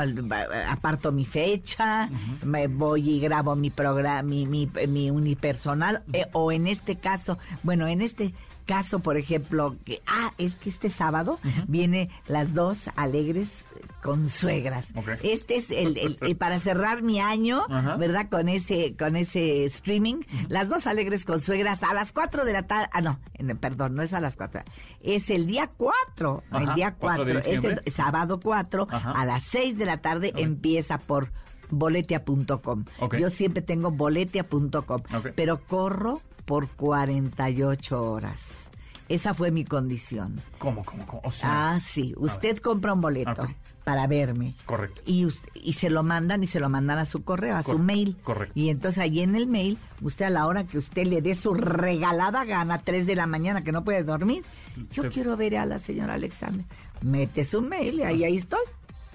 [0.70, 2.10] aparto mi fecha,
[2.44, 7.38] me voy y grabo mi programa, mi, mi, mi unipersonal, eh, o en este caso,
[7.64, 8.34] bueno, en este
[8.66, 13.50] caso, por ejemplo, que, ah, es que este sábado viene las dos alegres
[14.02, 14.88] con suegras.
[15.22, 17.66] Este es el, el- el- para cerrar mi año.
[17.98, 18.30] ¿verdad?
[18.30, 20.22] Con ese, con ese streaming.
[20.48, 22.88] Las dos alegres con suegras a las 4 de la tarde.
[22.94, 23.20] Ah, no,
[23.60, 24.62] perdón, no es a las 4.
[25.02, 26.44] Es el día 4.
[26.50, 27.26] Ajá, el día 4 4.
[27.26, 27.74] de diciembre.
[27.86, 29.12] Este sábado 4 Ajá.
[29.12, 31.32] a las 6 de la tarde empieza por
[31.78, 32.86] boletia.com.
[33.00, 33.18] Ok.
[33.18, 35.28] Yo siempre tengo boletia.com, Ok.
[35.36, 38.70] pero corro por 48 horas.
[39.10, 40.40] Esa fue mi condición.
[40.60, 41.22] ¿Cómo, cómo, cómo?
[41.26, 42.14] O sea, Ah, sí.
[42.18, 43.48] Usted compra un boleto
[43.84, 44.56] para verme.
[44.66, 45.02] Correcto.
[45.06, 48.16] Y, y se lo mandan y se lo mandan a su correo, a su mail.
[48.24, 48.54] correcto.
[48.58, 51.54] Y entonces ahí en el mail, usted a la hora que usted le dé su
[51.54, 54.44] regalada gana, 3 de la mañana, que no puede dormir,
[54.92, 56.66] yo Te- quiero ver a la señora Alexander.
[57.02, 58.64] Mete su mail y ahí, ahí estoy.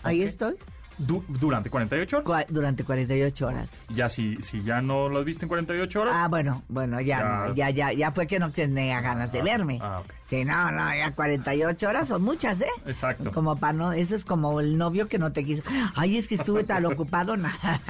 [0.02, 0.56] Ahí estoy.
[0.98, 2.26] Du- durante 48 horas.
[2.28, 3.70] Cua- durante 48 horas.
[3.90, 6.14] Ya si, si ya no lo viste en 48 horas.
[6.16, 7.24] Ah, bueno, bueno, ya, Ya.
[7.48, 9.78] no, ya, ya, ya fue que no tenía ganas de Ah, verme.
[9.80, 10.12] ah, ok.
[10.26, 12.66] Sí, no, no, ya 48 horas son muchas, ¿eh?
[12.84, 13.32] Exacto.
[13.32, 15.62] Como para no, eso es como el novio que no te quiso.
[15.94, 17.80] Ay, es que estuve tan ocupado, nada,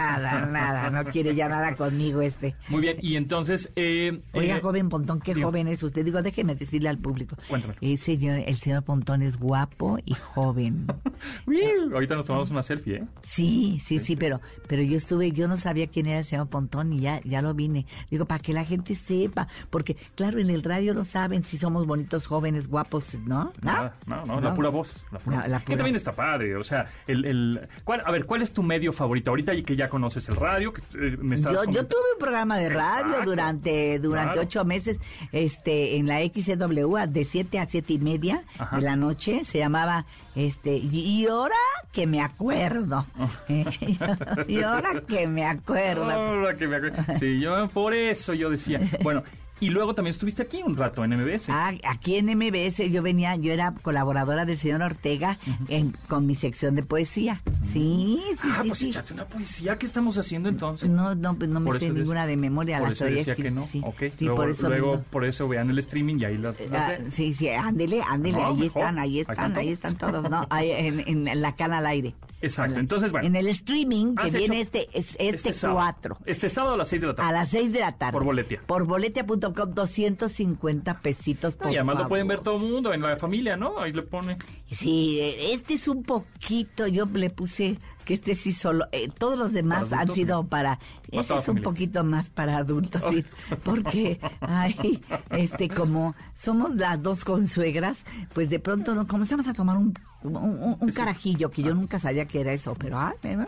[0.47, 2.55] nada, no quiere ya nada conmigo este.
[2.69, 3.71] Muy bien, y entonces...
[3.75, 5.49] Eh, Oiga, eh, joven Pontón, qué digo.
[5.49, 6.05] joven es usted.
[6.05, 7.37] Digo, déjeme decirle al público.
[7.49, 7.75] Cuéntame.
[7.81, 10.87] El señor, el señor Pontón es guapo y joven.
[11.47, 11.61] uy,
[11.93, 12.98] ahorita nos tomamos una selfie, ¿eh?
[13.23, 16.93] Sí, sí, sí, pero, pero yo estuve, yo no sabía quién era el señor Pontón
[16.93, 17.87] y ya, ya lo vine.
[18.11, 21.87] Digo, para que la gente sepa, porque claro, en el radio no saben si somos
[21.87, 23.53] bonitos, jóvenes, guapos, ¿no?
[23.63, 24.93] Nada, no, no, la pura voz.
[25.13, 27.25] La pura La- Que también está padre, o sea, el...
[27.25, 29.31] el ¿cuál, a ver, ¿cuál es tu medio favorito?
[29.31, 32.57] Ahorita que ya conoces el radio, que eh, me estás Yo, yo tuve un programa
[32.59, 33.31] de radio Exacto.
[33.31, 34.43] durante durante Claro.
[34.43, 34.99] ocho meses
[35.33, 38.77] este en la XCW de 7 a siete y media Ajá.
[38.77, 40.07] de la noche se llamaba
[40.39, 41.57] este y, ahora
[41.93, 43.05] que me acuerdo
[44.49, 47.03] y ahora que me acuerdo Ahora que me acuerdo.
[47.19, 48.81] Sí, yo por eso yo decía.
[49.03, 49.23] Bueno,
[49.61, 51.49] y luego también estuviste aquí un rato en MBS.
[51.51, 56.35] Ah, aquí en MBS yo venía, yo era colaboradora del señor Ortega en- con mi
[56.35, 57.43] sección de poesía.
[57.73, 58.69] Sí, sí, Ah, sí.
[58.69, 58.89] pues sí.
[58.89, 59.79] échate una poesía.
[59.79, 60.89] ¿Qué estamos haciendo entonces?
[60.89, 62.79] No, no, pues no me Por sé ninguna de memoria.
[62.79, 63.67] Por las eso decía que no.
[63.67, 63.99] Sí, ok.
[64.17, 65.05] sí luego, por eso luego mismo.
[65.11, 68.47] por eso vean el streaming y ahí las, las Ah, sí, sí, ándele, ándele, No,
[68.49, 70.47] ahí están, ahí están, ahí están todos, ¿no?
[70.51, 72.15] Ahí en, en la cana al aire.
[72.41, 73.27] Exacto, En la- entonces, bueno.
[73.27, 75.79] En el streaming que Has viene este, es- este, sábado.
[75.81, 76.19] 4.
[76.25, 77.29] Este sábado a las 6 de la tarde.
[77.29, 78.13] A las 6 de la tarde.
[78.13, 78.63] Por Boletia.
[78.67, 82.09] Por boletia.com, 250 pesitos por y además lo favor.
[82.09, 83.79] pueden ver todo el mundo en la familia, ¿no?
[83.79, 84.37] Ahí le pone.
[84.71, 89.39] Sí, eh, este es un poquito, yo le puse que este sí solo, eh, todos
[89.39, 90.79] los demás han sido para,
[91.13, 91.65] ese es un familia.
[91.65, 93.23] poquito más para adultos, sí,
[93.63, 97.99] porque, ay, este, como somos las dos consuegras,
[98.33, 99.93] pues de pronto no comenzamos a tomar un,
[100.23, 100.93] un, Sí.
[100.95, 103.47] carajillo, que yo nunca sabía que era eso, pero, ay, no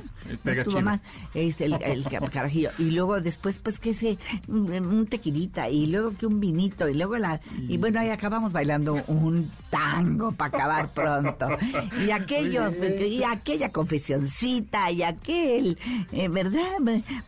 [0.53, 0.79] estuvo
[1.35, 6.14] este, el, el ca- carajillo, y luego después, pues, que ese, un, tequilita, y luego
[6.16, 10.92] que un vinito, y luego la, y bueno, ahí acabamos bailando un tango para acabar
[10.92, 11.46] pronto,
[12.07, 12.70] y aquello,
[13.07, 13.73] y aquella
[14.59, 15.79] y aquel,
[16.13, 16.77] eh, ¿verdad?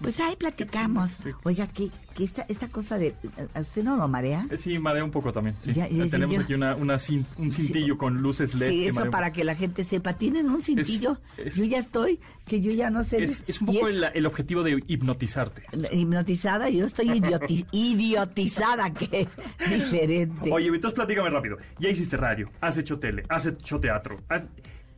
[0.00, 1.12] Pues ahí platicamos.
[1.44, 3.14] Oiga, que, que esta, esta cosa de,
[3.54, 4.46] ¿a usted no lo marea?
[4.50, 5.56] Eh, Sí, marea un poco también.
[5.64, 5.72] sí.
[5.72, 8.68] Ya, ya, sí, Tenemos yo- aquí una, un cintillo con luces LED.
[8.70, 10.14] Sí, eso para que la gente sepa.
[10.14, 11.18] Tienen un cintillo.
[11.36, 13.22] es- yo ya estoy, que yo ya no sé.
[13.24, 15.62] Es, es un poco el, el objetivo de hipnotizarte.
[15.92, 19.28] hipnotizada, yo estoy idioti- idiotizada, que
[19.70, 20.50] diferente.
[20.52, 21.56] Oye, entonces platícame rápido.
[21.78, 24.42] Ya hiciste radio, has hecho tele, has hecho teatro, has,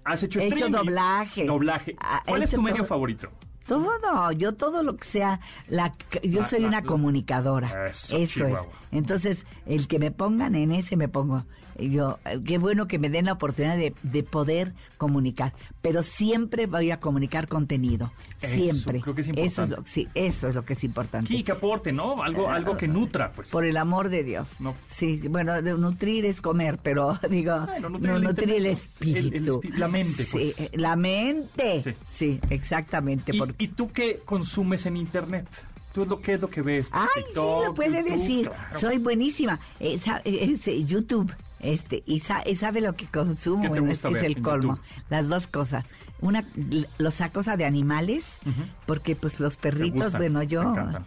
[0.05, 0.77] has hecho He hecho streaming.
[0.79, 1.45] doblaje.
[1.47, 1.97] Doblaje.
[2.27, 3.31] ¿Cuál es hecho tu medio favorito?
[3.67, 7.87] Todo, yo todo lo que sea, la, yo La- soy la- una la- comunicadora.
[7.87, 8.55] Eso, Eso, es.
[8.93, 11.45] Entonces, el que me pongan en ese me pongo.
[11.77, 16.67] Yo, eh, qué bueno que me den la oportunidad de, de poder comunicar, pero siempre
[16.67, 19.01] voy a comunicar contenido, Eso, siempre.
[19.01, 19.77] creo que es Eso es importante.
[19.81, 21.27] lo, sí, eso es lo que es importante.
[21.27, 22.23] Sí, que aporte, ¿no?
[22.23, 23.49] Algo, algo que nutra, pues.
[23.51, 24.49] Por el amor de Dios.
[24.61, 24.73] No.
[24.87, 29.27] Sí, bueno, nutrir es comer, pero digo, no, nutrir el nutrir el intelecto, el- el
[29.27, 29.61] espíritu.
[29.77, 30.61] la mente, Sí, pues.
[30.61, 31.83] eh, la mente.
[31.83, 31.95] Sí.
[32.09, 33.35] Sí, exactamente.
[33.35, 35.47] ¿Y, porque- y tú qué consumes en internet?
[35.93, 36.89] ¿Tú lo, qué es lo que ves?
[36.91, 38.49] Ay, sí, lo puede YouTube, decir.
[38.51, 38.81] claro.
[38.81, 39.61] Soy buenísima.
[39.79, 41.33] Eh, eh, es, eh, YouTube.
[41.61, 44.75] Este, y, sa- y sabe lo que consumo, ¿Qué te bueno, este es el colmo.
[44.77, 45.05] YouTube?
[45.09, 45.85] Las dos cosas.
[46.21, 46.45] Una,
[46.99, 48.39] los cosa de animales,
[48.87, 50.63] porque pues los perritos, gustan, bueno, yo...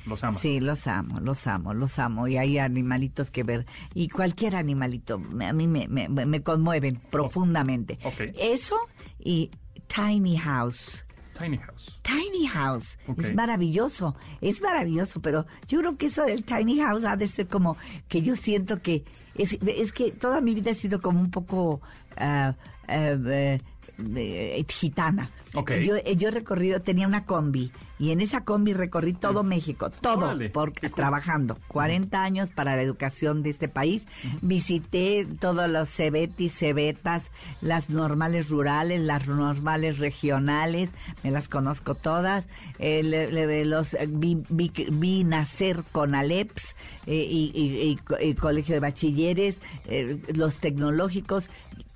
[0.06, 0.42] los amas.
[0.42, 2.28] Sí, los amo, los amo, los amo.
[2.28, 3.66] Y hay animalitos que ver.
[3.94, 7.98] Y cualquier animalito, a mí me, me, me conmueven profundamente.
[8.04, 8.22] ok.
[8.38, 8.78] Eso
[9.20, 9.50] y
[9.88, 11.04] Tiny House.
[11.38, 12.00] Tiny House.
[12.02, 12.98] Tiny House.
[13.18, 17.48] Es maravilloso, es maravilloso, pero yo creo que eso del Tiny House ha de ser
[17.48, 19.04] como que yo siento que
[19.36, 21.82] es, es que toda mi vida ha sido como un poco
[22.18, 23.64] eh,
[24.68, 25.30] gitana.
[25.54, 25.72] Ok.
[25.84, 29.90] Yo, eh, yo he recorrido, tenía una combi y en esa combi recorrí todo México,
[29.90, 31.58] todo, Órale, por, trabajando.
[31.68, 34.06] 40 años para la educación de este país.
[34.42, 37.32] Visité todos los cebetis, cebetas,
[37.62, 40.90] las normales rurales, las normales regionales,
[41.24, 42.46] me las conozco todas.
[42.80, 47.96] Eh, le- le- los, eh, vi, vi- vi nacer con Aleps eh, y, y- y
[47.98, 49.62] co- y colegio de bachilleres,
[50.34, 51.50] los tecnológicos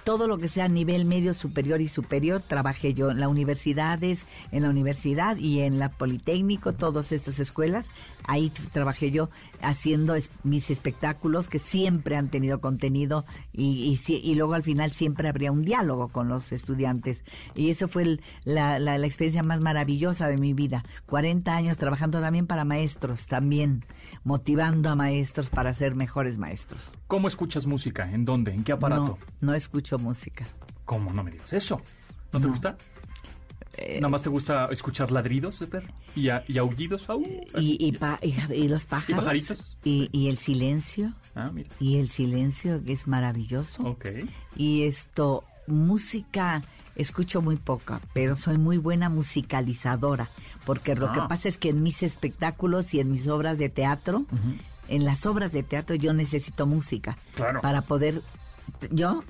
[0.04, 4.26] todo lo que sea a nivel medio, superior y superior, trabajé yo en las universidades,
[4.52, 7.90] en la universidad y en la Politécnico, todas estas escuelas.
[8.26, 9.30] Ahí trabajé yo
[9.62, 15.28] haciendo es- mis espectáculos que siempre han tenido contenido y, y, luego al final siempre
[15.28, 17.24] habría un diálogo con los estudiantes.
[17.56, 20.84] Y eso fue el- la, la- la experiencia más maravillosa de mi vida.
[21.08, 23.84] 40 años trabajando también para maestros, también
[24.24, 26.94] motivando a maestros para ser mejores maestros.
[27.08, 28.12] ¿Cómo escuchas música?
[28.12, 28.54] ¿En dónde?
[28.54, 29.18] ¿En qué aparato?
[29.42, 30.46] No, no escucho música.
[30.86, 31.12] ¿Cómo?
[31.14, 31.82] No me digas eso.
[32.34, 32.52] ¿No, te No.
[32.54, 32.78] gusta?
[33.78, 35.88] Eh, ¿Nada más te gusta escuchar ladridos de perro?
[36.16, 37.10] ¿Y, a- y aullidos?
[37.10, 37.22] Au.
[37.58, 39.24] y, y, pa- y- y los pájaros.
[39.24, 39.78] pajaritos?
[39.86, 41.14] Y, y el silencio.
[41.36, 41.70] Ah, mira.
[41.80, 43.84] Y el silencio que es maravilloso.
[43.84, 44.06] Ok.
[44.58, 46.62] Y esto, música,
[46.98, 50.30] escucho muy poca, pero soy muy buena musicalizadora.
[50.66, 51.14] Porque lo Ah.
[51.14, 54.26] que pasa es que en mis espectáculos y en mis obras de teatro,
[54.90, 57.18] en las obras de teatro yo necesito música.
[57.36, 57.62] Claro.
[57.62, 58.22] Para poder,
[58.92, 59.24] yo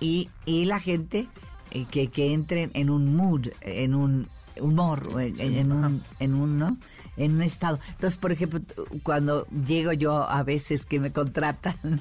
[0.00, 1.26] y, y la gente
[1.70, 4.28] eh, que, que entren en un mood, en un
[4.60, 6.76] humor, en, en un, en un, ¿no?
[7.16, 7.78] En un estado.
[7.90, 8.60] Entonces, por ejemplo,
[9.02, 12.00] cuando llego yo a veces que me contratan,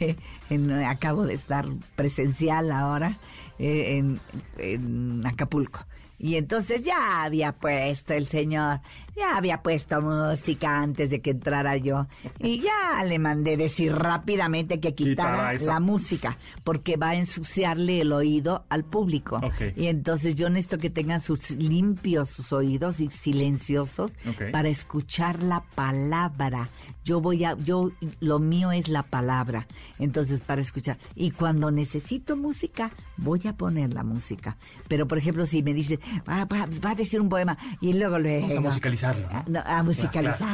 [0.50, 3.18] en- acabo de estar presencial ahora
[3.58, 4.20] eh, en,
[4.58, 5.80] en Acapulco.
[6.20, 8.80] Y entonces ya había puesto el señor,
[9.18, 12.06] ya había puesto música antes de que entrara yo.
[12.38, 18.12] Y ya le mandé decir rápidamente que Quitara la música, porque va a ensuciarle el
[18.12, 19.40] oído al público.
[19.76, 24.12] Y entonces yo necesito que tengan sus limpios sus oídos y silenciosos
[24.52, 26.68] para escuchar la palabra.
[27.04, 29.66] Yo voy a, yo, lo mío es la palabra.
[29.98, 30.98] Entonces, para escuchar.
[31.14, 34.58] Y cuando necesito música, voy a poner la música.
[34.88, 38.18] Pero, por ejemplo, si me dice, va, va- va a decir un poema y luego
[38.18, 38.46] luego.
[38.56, 38.80] Vamos a
[39.14, 39.38] musicalizarlo, ¿no?
[39.38, 39.82] Ah, no, a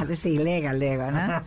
[0.08, 1.42] musicalizarlo, sí, luego, luego, ¿no?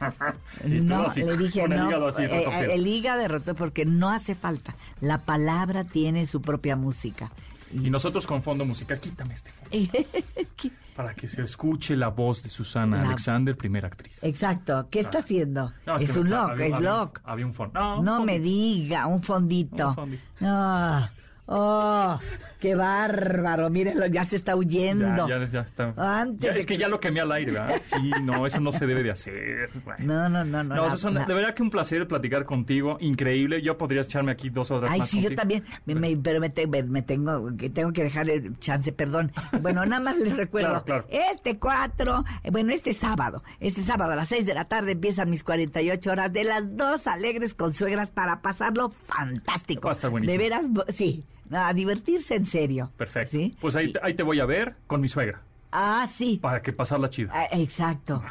[0.84, 1.90] No, así, le dije, con el no.
[1.90, 2.72] hígado así eh, retorcido.
[2.72, 4.76] el hígado roto porque no hace falta.
[5.02, 7.32] La palabra tiene su propia música.
[7.74, 9.70] Y nosotros con fondo musical, quítame este fondo.
[10.96, 14.24] Para que se escuche la voz de Susana La- Alexander, primera actriz.
[14.24, 14.88] Exacto.
[14.90, 15.72] ¿Qué está haciendo?
[15.86, 17.20] No, es que un había- es había- lock.
[17.24, 17.80] Había un fondo.
[17.80, 19.90] No, No me diga, un fondito.
[19.90, 20.24] Un fondito.
[20.42, 21.10] Ah,
[21.48, 22.20] oh,
[22.60, 23.70] qué bárbaro.
[23.70, 25.28] Mírenlo, ya se está huyendo.
[25.28, 25.94] Ya, ya, ya está.
[25.98, 27.82] Antes Ya, es que que- ya lo quemé al aire, ¿verdad?
[27.86, 29.70] Sí, no, eso no se debe de hacer.
[30.00, 30.76] No, no, no, no.
[30.76, 33.62] No, la- de verdad que un placer platicar contigo, increíble.
[33.62, 36.50] Yo podría echarme aquí dos horas Ay, más sí, yo también, me- me- pero me,
[36.50, 39.32] te- me- me tengo que tengo que dejarle chance, perdón.
[39.62, 41.32] Bueno, nada más les recuerdo, Claro, claro.
[41.32, 45.30] este 4, eh, bueno, este sábado, este sábado a las 6 de la tarde empiezan
[45.30, 49.88] mis 48 horas de las dos alegres consuegras para pasarlo fantástico.
[49.88, 50.32] Va a estar buenísimo.
[50.32, 52.92] De veras, sí, a divertirse en serio.
[52.98, 53.38] Perfecto.
[53.38, 53.56] ¿Sí?
[53.60, 56.40] Pues ahí, ahí te voy a ver con mi suegra, Ah, sí.
[56.42, 57.30] para que pasarla chido.
[57.34, 58.24] Ah, exacto.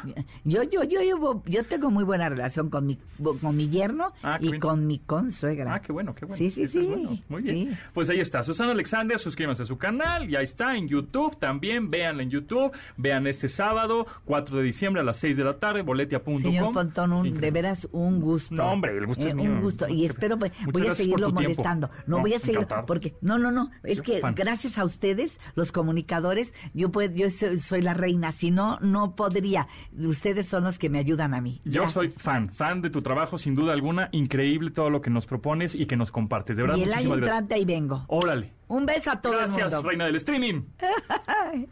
[0.43, 2.97] Yo, yo, yo, yo, yo tengo muy buena relación con mi,
[3.41, 4.59] con mi yerno Ah, y bien.
[4.59, 5.75] con mi consuegra.
[5.75, 6.37] Ah, qué bueno, qué bueno.
[6.37, 6.87] Sí, sí, Eso sí.
[6.87, 7.17] bueno.
[7.29, 7.55] Muy bien.
[7.69, 7.77] Sí.
[7.93, 8.43] Pues ahí está.
[8.43, 10.27] Susana Alexander, suscríbanse a su canal.
[10.27, 11.89] Ya está en YouTube también.
[11.89, 12.71] Véanla en YouTube.
[12.97, 16.39] Vean este sábado, 4 de diciembre a las 6 de la tarde, boletia.com.
[16.41, 18.55] Señor Pontón, un- de veras un gusto.
[18.55, 19.51] Eh, No, hombre, el gusto es mío.
[19.51, 19.87] Un gusto.
[19.87, 21.89] Y espero, pues, voy a seguirlo molestando.
[22.07, 22.85] No, No, voy a seguir, encantado.
[22.87, 24.33] porque, no, no, no, es que fan.
[24.35, 29.15] gracias a ustedes, los comunicadores, yo puedo, yo soy, soy la reina, si no, no
[29.15, 29.67] podría.
[29.97, 31.61] Ustedes son los que me ayudan a mí.
[31.65, 34.09] Yo soy fan, fan de tu trabajo, sin duda alguna.
[34.11, 36.55] Increíble todo lo que nos propones y que nos compartes.
[36.57, 38.03] De verdad, Y el año entrante ahí vengo.
[38.07, 38.53] Órale.
[38.67, 39.89] Un beso a todo el Gracias, mundo.
[39.89, 40.61] reina del streaming.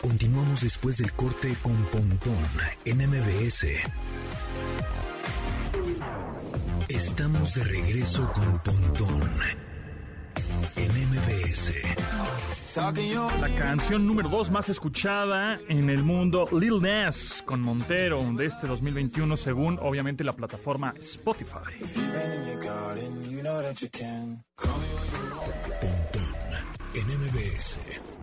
[0.00, 2.36] Continuamos después del corte con Pontón
[2.84, 3.66] en MBS.
[6.88, 9.22] Estamos de regreso con Pontón
[10.76, 11.72] en MBS.
[13.40, 18.66] La canción número 2 más escuchada en el mundo, Lil Nas con Montero de este
[18.66, 21.78] 2021 según obviamente la plataforma Spotify.
[25.80, 26.34] Pontón
[26.94, 28.13] en MBS.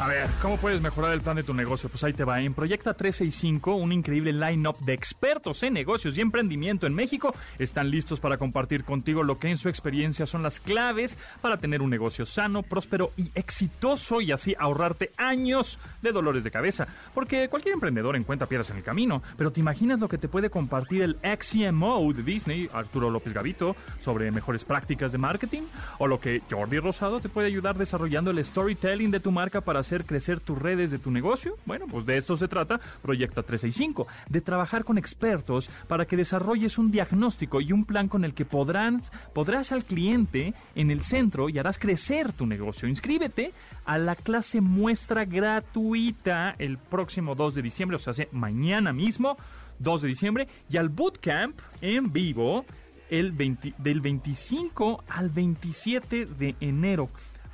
[0.00, 1.88] A ver, ¿cómo puedes mejorar el plan de tu negocio?
[1.88, 2.40] Pues ahí te va.
[2.40, 7.90] En Proyecta 365, un increíble line-up de expertos en negocios y emprendimiento en México están
[7.90, 11.90] listos para compartir contigo lo que en su experiencia son las claves para tener un
[11.90, 16.86] negocio sano, próspero y exitoso y así ahorrarte años de dolores de cabeza.
[17.12, 20.48] Porque cualquier emprendedor encuentra piedras en el camino, pero ¿te imaginas lo que te puede
[20.48, 25.62] compartir el XCMO de Disney, Arturo López Gavito, sobre mejores prácticas de marketing?
[25.98, 29.87] ¿O lo que Jordi Rosado te puede ayudar desarrollando el storytelling de tu marca para
[29.88, 31.56] hacer crecer tus redes de tu negocio?
[31.64, 36.76] Bueno, pues de esto se trata Proyecta 365, de trabajar con expertos para que desarrolles
[36.76, 41.48] un diagnóstico y un plan con el que podrás, podrás al cliente en el centro
[41.48, 42.86] y harás crecer tu negocio.
[42.86, 43.54] Inscríbete
[43.86, 49.38] a la clase muestra gratuita el próximo 2 de diciembre, o sea, mañana mismo,
[49.78, 52.66] 2 de diciembre, y al bootcamp en vivo
[53.08, 57.08] el 20 del 25 al 27 de enero.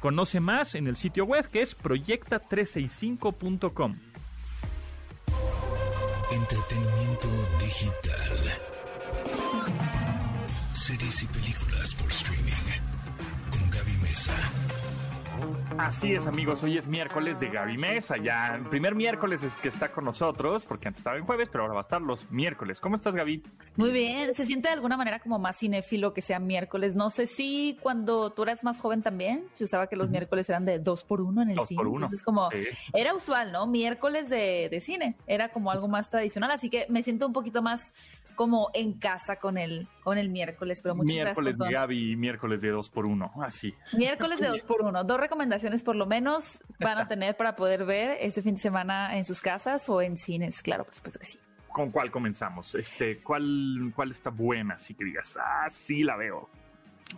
[0.05, 3.99] Conoce más en el sitio web que es proyecta365.com.
[6.31, 8.33] Entretenimiento digital.
[10.75, 12.53] Series y películas por streaming.
[13.51, 14.35] Con Gaby Mesa.
[15.79, 16.63] Así es, amigos.
[16.63, 18.17] Hoy es miércoles de Gaby Mesa.
[18.17, 21.65] Ya, el primer miércoles es que está con nosotros, porque antes estaba en jueves, pero
[21.65, 22.79] ahora va a estar los miércoles.
[22.81, 23.43] ¿Cómo estás, Gaby?
[23.77, 26.95] Muy bien, se siente de alguna manera como más cinéfilo que sea miércoles.
[26.95, 30.65] No sé si cuando tú eras más joven también se usaba que los miércoles eran
[30.65, 31.79] de dos por uno en el Dos cine.
[31.79, 32.59] por uno, Entonces, como sí.
[32.93, 33.67] era usual, ¿no?
[33.67, 36.51] Miércoles de, de cine era como algo más tradicional.
[36.53, 37.93] Así que me siento un poquito más
[38.35, 40.81] como en casa con el, con el miércoles.
[40.83, 41.69] Pero muchas miércoles gracias.
[41.69, 41.75] de.
[41.75, 43.75] Gaby y miércoles de 2 por 1 Así.
[43.97, 45.05] Miércoles de dos por uno.
[45.05, 46.45] Dos recomendaciones por lo menos
[46.79, 50.17] van a tener para poder ver este fin de semana en sus casas o en
[50.17, 50.63] cines.
[50.63, 51.39] Claro, por supuesto que sí.
[51.69, 52.75] ¿Con cuál comenzamos?
[52.75, 54.75] Este, ¿cuál, ¿Cuál está buena?
[54.75, 56.49] Así que digas, ah, sí la veo.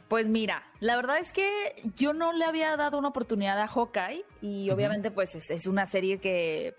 [0.09, 4.25] Pues mira, la verdad es que yo no le había dado una oportunidad a Hawkeye
[4.43, 6.75] y obviamente pues es, es una serie que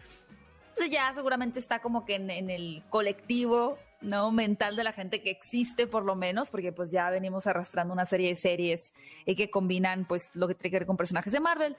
[0.76, 5.22] pues, ya seguramente está como que en, en el colectivo no mental de la gente
[5.22, 8.94] que existe por lo menos porque pues ya venimos arrastrando una serie de series
[9.26, 11.76] eh, que combinan pues lo que tiene que ver con personajes de Marvel.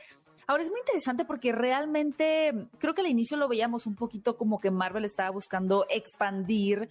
[0.47, 4.59] Ahora es muy interesante porque realmente creo que al inicio lo veíamos un poquito como
[4.61, 6.89] que Marvel estaba buscando expandir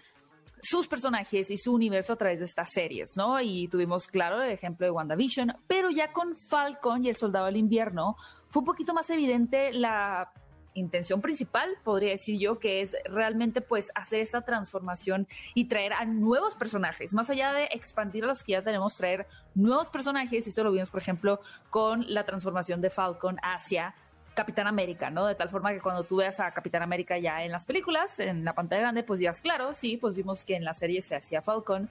[0.62, 3.40] sus personajes y su universo a través de estas series, ¿no?
[3.42, 7.58] Y tuvimos, claro, el ejemplo de WandaVision, pero ya con Falcon y el Soldado del
[7.58, 8.16] Invierno
[8.50, 10.32] fue un poquito más evidente la
[10.78, 16.06] intención principal, podría decir yo, que es realmente pues hacer esa transformación y traer a
[16.06, 20.50] nuevos personajes, más allá de expandir a los que ya tenemos, traer nuevos personajes, y
[20.50, 23.96] eso lo vimos, por ejemplo, con la transformación de Falcon hacia
[24.36, 25.26] Capitán América, ¿no?
[25.26, 28.46] De tal forma que cuando tú veas a Capitán América ya en las películas, en
[28.46, 31.42] la pantalla grande, pues digas, claro, sí, pues vimos que en la serie se hacía
[31.42, 31.90] Falcon.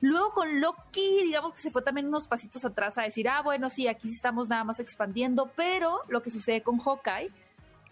[0.00, 3.68] Luego con Loki, digamos que se fue también unos pasitos atrás a decir, ah, bueno,
[3.68, 7.30] sí, aquí estamos nada más expandiendo, pero lo que sucede con Hawkeye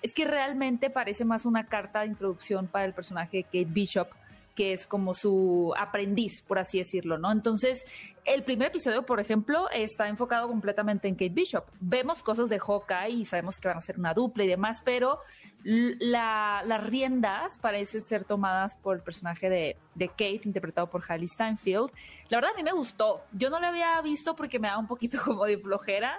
[0.03, 4.09] es que realmente parece más una carta de introducción para el personaje de Kate Bishop,
[4.55, 7.31] que es como su aprendiz, por así decirlo, ¿no?
[7.31, 7.85] Entonces,
[8.25, 11.65] el primer episodio, por ejemplo, está enfocado completamente en Kate Bishop.
[11.81, 15.21] Vemos cosas de Hawkeye y sabemos que van a ser una dupla y demás, pero
[15.63, 19.77] la- las riendas parecen ser tomadas por el personaje de,
[20.09, 21.91] Kate, interpretado por Hailey Steinfeld.
[22.29, 23.23] La verdad, a mí me gustó.
[23.33, 26.19] Yo no lo había visto porque me daba un poquito como de flojera.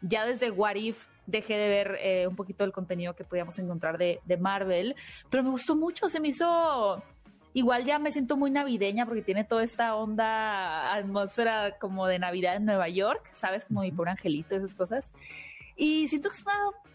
[0.00, 3.98] Ya desde What If dejé de ver eh, un poquito el contenido que podíamos encontrar
[3.98, 4.94] de, de Marvel,
[5.30, 7.02] pero me gustó mucho, se me hizo...
[7.56, 12.56] Igual ya me siento muy navideña porque tiene toda esta onda, atmósfera como de Navidad
[12.56, 13.64] en Nueva York, ¿sabes?
[13.64, 15.12] Como mi pobre angelito, esas cosas.
[15.76, 16.54] Y siento que es una,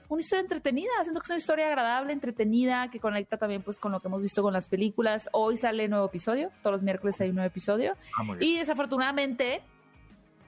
[0.10, 3.94] una historia entretenida, siento que es una historia agradable, entretenida, que conecta también pues con
[3.94, 5.30] lo que hemos visto con las películas.
[5.32, 7.96] Hoy sale nuevo episodio, todos los miércoles hay un nuevo episodio.
[8.18, 8.24] Ah.
[8.42, 9.62] Y desafortunadamente,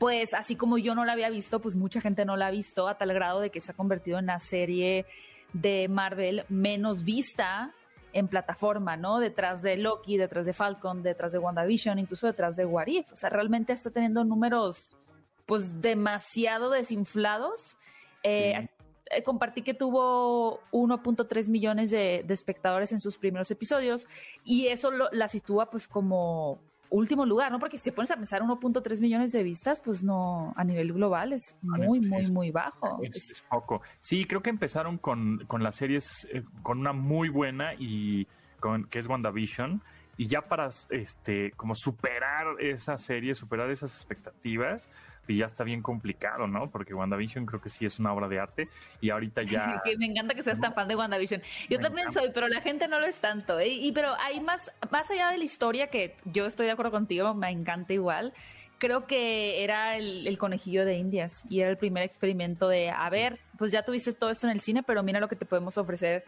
[0.02, 2.88] pues así como yo no la había visto, pues mucha gente no la ha visto
[2.88, 5.06] a tal grado de que se ha convertido en la serie
[5.54, 7.72] de Marvel menos vista
[8.12, 9.20] en plataforma, ¿no?
[9.20, 13.14] Detrás de Loki, detrás de Falcon, detrás de WandaVision, incluso detrás de What If.
[13.14, 14.98] O sea, realmente está teniendo números
[15.46, 17.78] pues demasiado desinflados.
[18.24, 18.70] Eh,
[19.12, 24.08] eh, compartí que tuvo 1.3 millones de, de espectadores en sus primeros episodios
[24.44, 26.60] y eso lo- la sitúa pues como
[26.92, 27.58] último lugar, ¿no?
[27.58, 31.34] Porque si te pones a pensar 1.3 millones de vistas, pues no, a nivel global
[31.34, 33.00] es muy, muy, muy bajo.
[33.02, 33.82] Es, es poco.
[34.00, 38.28] Sí, creo que empezaron con, con las series eh, con una muy buena y
[38.60, 39.82] con que es WandaVision
[40.18, 44.88] y ya para este como superar esa serie, superar esas expectativas,
[45.28, 46.70] y ya está bien complicado, ¿no?
[46.70, 48.70] Porque WandaVision creo que sí es una obra de arte
[49.00, 49.82] y ahorita ya...
[49.98, 51.42] me encanta que seas tan fan de WandaVision.
[51.70, 53.60] Yo también soy, pero la gente no lo es tanto.
[53.60, 53.70] ¿eh?
[53.70, 57.34] Y pero hay más, más allá de la historia que yo estoy de acuerdo contigo,
[57.34, 58.34] me encanta igual.
[58.78, 63.10] Creo que era el, el conejillo de Indias y era el primer experimento de, a
[63.12, 65.78] ver, pues ya tuviste todo esto en el cine, pero mira lo que te podemos
[65.78, 66.24] ofrecer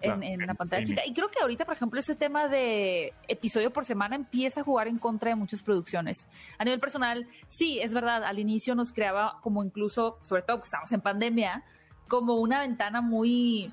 [0.00, 1.02] en, en, la pantalla chica.
[1.06, 4.88] Y creo que ahorita, por ejemplo, ese tema de episodio por semana empieza a jugar
[4.88, 6.26] en contra de muchas producciones.
[6.58, 10.64] A nivel personal, sí, es verdad, al inicio nos creaba como incluso, sobre todo que
[10.64, 11.64] estamos en pandemia,
[12.06, 13.72] como una ventana muy,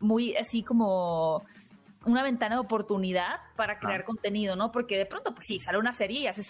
[0.00, 1.44] muy así como
[2.04, 4.72] una ventana de oportunidad para crear contenido, ¿no?
[4.72, 6.48] Porque de pronto, pues sí, sale una serie y haces,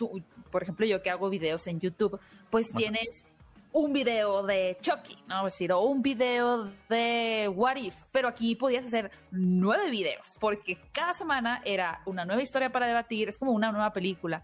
[0.51, 3.25] por ejemplo, yo que hago videos en YouTube, pues tienes
[3.73, 5.47] un video de Chucky, ¿no?
[5.47, 10.79] Es decir, o un video de What If, pero aquí podías hacer nueve videos, porque
[10.93, 14.43] cada semana era una nueva historia para debatir, es como una nueva película.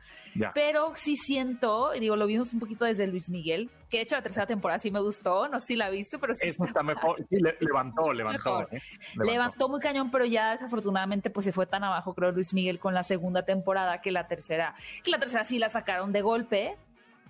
[0.55, 4.17] Pero sí siento, y digo, lo vimos un poquito desde Luis Miguel, que de hecho
[4.17, 6.49] la tercera temporada sí me gustó, no sé si la viste, pero sí.
[6.49, 8.67] está, mejor, sí, levantó, levantó, ¿eh?
[9.15, 9.25] levantó.
[9.25, 12.93] Levantó muy cañón, pero ya desafortunadamente pues se fue tan abajo, creo, Luis Miguel con
[12.93, 16.77] la segunda temporada que la tercera, que la tercera sí la sacaron de golpe,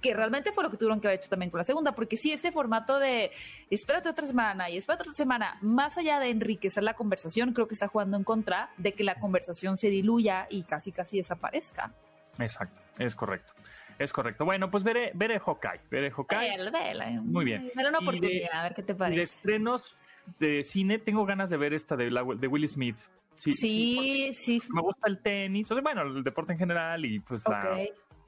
[0.01, 2.33] que realmente fue lo que tuvieron que haber hecho también con la segunda, porque si
[2.33, 3.31] este formato de
[3.71, 7.75] espérate otra semana y espérate otra semana, más allá de enriquecer la conversación, creo que
[7.75, 11.93] está jugando en contra de que la conversación se diluya y casi casi desaparezca.
[12.39, 13.55] Exacto, es correcto.
[13.99, 14.45] Es correcto.
[14.45, 15.81] Bueno, pues veré, veré Hawkeye.
[15.91, 17.21] Veré Hawkeye.
[17.23, 17.73] Muy bien.
[17.75, 19.17] Una oportunidad, a ver qué te parece.
[19.17, 19.97] De estrenos
[20.39, 22.97] de cine, tengo ganas de ver esta de, la, de Will Smith.
[23.37, 27.21] Sí, sí, sí, Me gusta el tenis, o sea, bueno, el deporte en general y
[27.21, 27.79] pues la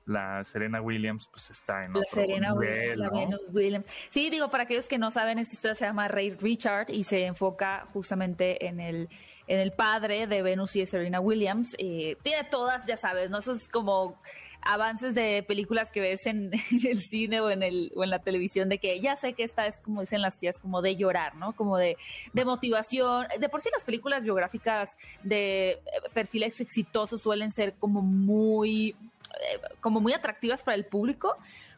[0.09, 5.11] la Serena Williams pues está en la Serena Williams, Sí, digo, para aquellos que no
[5.11, 9.09] saben, esta historia se llama Ray Richard y se enfoca justamente en el
[9.47, 11.75] en el padre de Venus y de Serena Williams.
[11.79, 13.39] Eh, tiene todas, ya sabes, ¿no?
[13.39, 14.21] Esos como
[14.61, 18.69] avances de películas que ves en, el cine o en el o en la televisión
[18.69, 21.53] de que ya sé que esta es como dicen las tías como de llorar, ¿no?
[21.55, 21.97] Como de,
[22.33, 23.27] de motivación.
[23.41, 25.81] De por sí las películas biográficas de eh,
[26.13, 28.95] perfiles exitosos suelen ser como muy
[29.35, 31.37] eh, como muy atractivas para el público.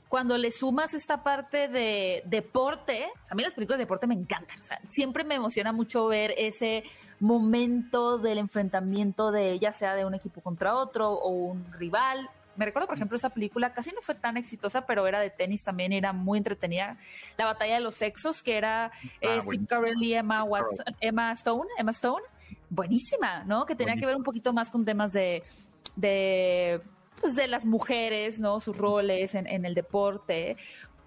[0.08, 4.58] Cuando le sumas esta parte de deporte, a mí las películas de deporte me encantan.
[4.88, 6.82] siempre me emociona mucho ver ese
[7.20, 12.28] momento del enfrentamiento de ya sea de un equipo contra otro o un rival.
[12.56, 15.62] Me recuerdo, por ejemplo, esa película casi no fue tan exitosa, pero era de tenis
[15.62, 16.96] también, era muy entretenida.
[17.38, 18.90] La batalla de los sexos, que era ah,
[19.20, 20.44] eh, Steve Carell y Emma,
[21.00, 22.24] Emma Stone, Emma Stone,
[22.68, 23.64] buenísima, ¿no?
[23.64, 25.44] Que tenía que ver un poquito más con temas de,
[25.94, 26.82] de
[27.20, 28.60] pues, de las mujeres, ¿no?
[28.60, 30.56] Sus roles en, en el deporte.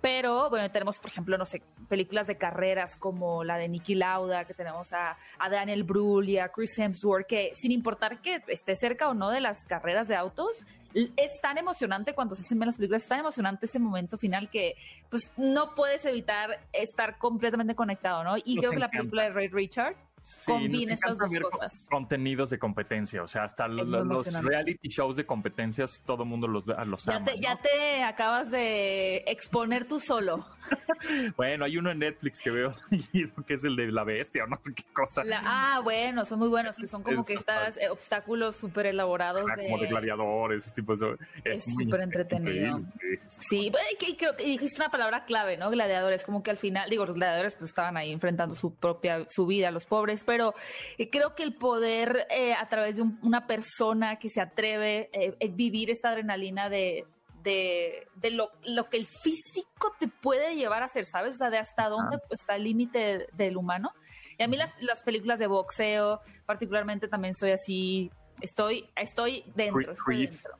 [0.04, 4.44] Pero, bueno, tenemos, por ejemplo, no sé, películas de carreras como la de Nicky Lauda,
[4.44, 8.76] que tenemos a, a, Daniel Brühl y a Chris Hemsworth, que sin importar que esté
[8.76, 10.58] cerca o no de las carreras de autos,
[10.94, 14.50] es tan emocionante cuando se hacen bien las películas, es tan emocionante ese momento final
[14.50, 14.76] que
[15.10, 18.36] pues no puedes evitar estar completamente conectado, ¿no?
[18.38, 21.88] Y creo que la película de Ray Richard sí, combina estas dos cosas.
[21.90, 26.66] Contenidos de competencia, o sea, hasta los, reality shows de competencias, todo el mundo los,
[26.66, 27.26] los ya ama.
[27.26, 30.46] Te, Ya te acabas de exponer tú solo.
[31.38, 32.74] bueno, hay uno en Netflix que veo
[33.48, 35.24] que es el de la bestia o no sé qué cosa.
[35.44, 39.46] ah, bueno, son muy buenos, que son como que estos eh, obstáculos súper elaborados.
[39.58, 41.18] de, como de gladiadores, ese tipo de...
[41.44, 42.82] Es súper entretenido.
[43.28, 45.70] Sí, sí, creo que dijiste una palabra clave, ¿no?
[45.70, 49.46] Gladiadores, como que al final, digo, los gladiadores pues estaban ahí enfrentando su propia, su
[49.46, 50.54] vida, los pobres, pero
[50.98, 55.10] eh, creo que el poder eh, a través de una persona que se atreve
[55.42, 57.06] a vivir esta adrenalina de
[57.44, 61.36] de, lo, que el físico te puede llevar a hacer, ¿sabes?
[61.36, 63.92] O sea, de hasta dónde está el límite del humano.
[64.38, 68.12] Y a mí las, las, películas de boxeo, particularmente también soy así,
[68.42, 69.94] estoy, estoy dentro.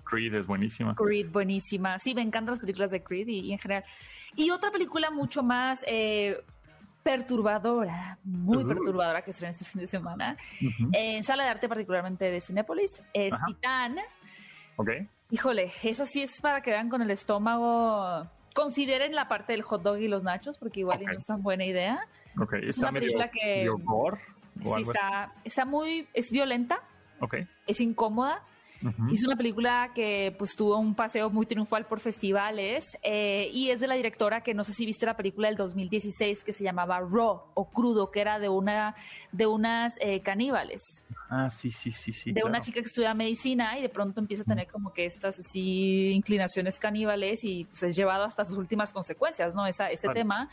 [0.06, 0.96] Creed, es buenísima.
[0.96, 2.00] Creed, buenísima.
[2.00, 3.84] Sí, me encantan las películas de Creed y, en general.
[4.36, 6.44] Y otra película mucho más eh,
[7.04, 10.38] perturbadora, muy perturbadora que en este fin de semana,
[10.94, 13.98] en sala de arte particularmente de Cinépolis, es Titán.
[14.78, 14.90] Ok.
[15.30, 18.28] Híjole, eso sí es para que vean con el estómago.
[18.54, 21.66] Consideren la parte del hot dog y los nachos, porque igual no es tan buena
[21.66, 22.08] idea.
[22.40, 23.68] Ok, es una película que.
[24.64, 26.08] sí, está, está muy.
[26.14, 26.82] Es violenta.
[27.20, 27.36] Ok.
[27.68, 28.44] Es incómoda.
[29.12, 33.80] Es una película que pues tuvo un paseo muy triunfal por festivales eh, y es
[33.80, 37.00] de la directora que no sé si viste la película del 2016 que se llamaba
[37.00, 38.96] Raw o Crudo, que era de una
[39.32, 41.04] de unas eh, caníbales.
[41.30, 42.32] Ah, sí, sí, sí, sí.
[42.32, 45.40] De una chica que estudia medicina y de pronto empieza a tener como que estas
[45.40, 49.66] así inclinaciones caníbales y pues es llevado hasta sus últimas consecuencias, ¿no?
[49.66, 50.50] Esa, este tema.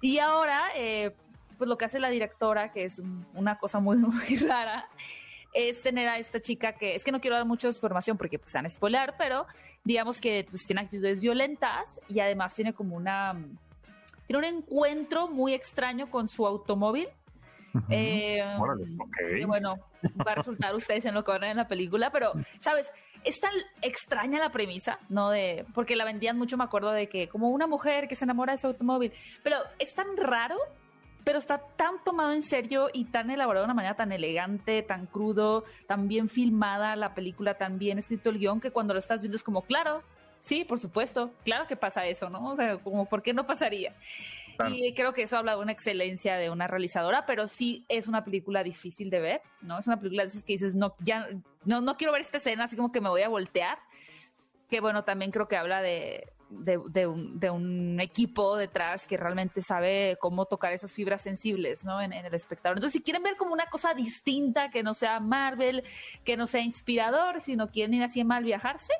[0.00, 1.14] Y ahora, eh,
[1.58, 3.00] pues lo que hace la directora, que es
[3.34, 4.88] una cosa muy, muy rara,
[5.52, 8.52] es tener a esta chica que, es que no quiero dar mucha información porque pues
[8.52, 9.46] van a spoiler, pero
[9.84, 13.34] digamos que pues, tiene actitudes violentas y además tiene como una,
[14.26, 17.08] tiene un encuentro muy extraño con su automóvil.
[17.90, 18.86] Eh, Órale,
[19.38, 19.76] y bueno,
[20.26, 22.90] va a resultar ustedes en lo que van a ver en la película, pero, ¿sabes?
[23.22, 25.30] Es tan extraña la premisa, ¿no?
[25.30, 28.52] De, porque la vendían mucho, me acuerdo de que como una mujer que se enamora
[28.52, 30.56] de su automóvil, pero es tan raro,
[31.26, 35.06] pero está tan tomado en serio y tan elaborado de una manera tan elegante, tan
[35.06, 39.22] crudo, tan bien filmada la película, tan bien escrito el guion, que cuando lo estás
[39.22, 40.04] viendo es como, claro,
[40.40, 42.52] sí, por supuesto, claro que pasa eso, ¿no?
[42.52, 43.92] O sea, como, ¿por qué no pasaría?
[44.56, 44.72] Claro.
[44.72, 48.24] Y creo que eso habla de una excelencia de una realizadora, pero sí es una
[48.24, 49.80] película difícil de ver, ¿no?
[49.80, 51.26] Es una película de esas que dices, no, ya,
[51.64, 53.78] no, no quiero ver esta escena, así como que me voy a voltear.
[54.70, 59.16] Que bueno, también creo que habla de, de, de un, de un equipo detrás que
[59.16, 62.00] realmente sabe cómo tocar esas fibras sensibles, ¿no?
[62.00, 62.76] En, en el espectador.
[62.76, 65.84] Entonces, si quieren ver como una cosa distinta, que no sea Marvel,
[66.24, 68.92] que no sea inspirador, sino quieren ir así mal viajarse,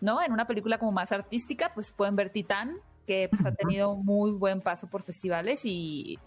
[0.00, 0.22] ¿no?
[0.22, 4.32] En una película como más artística, pues pueden ver Titán, que pues, ha tenido muy
[4.32, 6.18] buen paso por festivales y,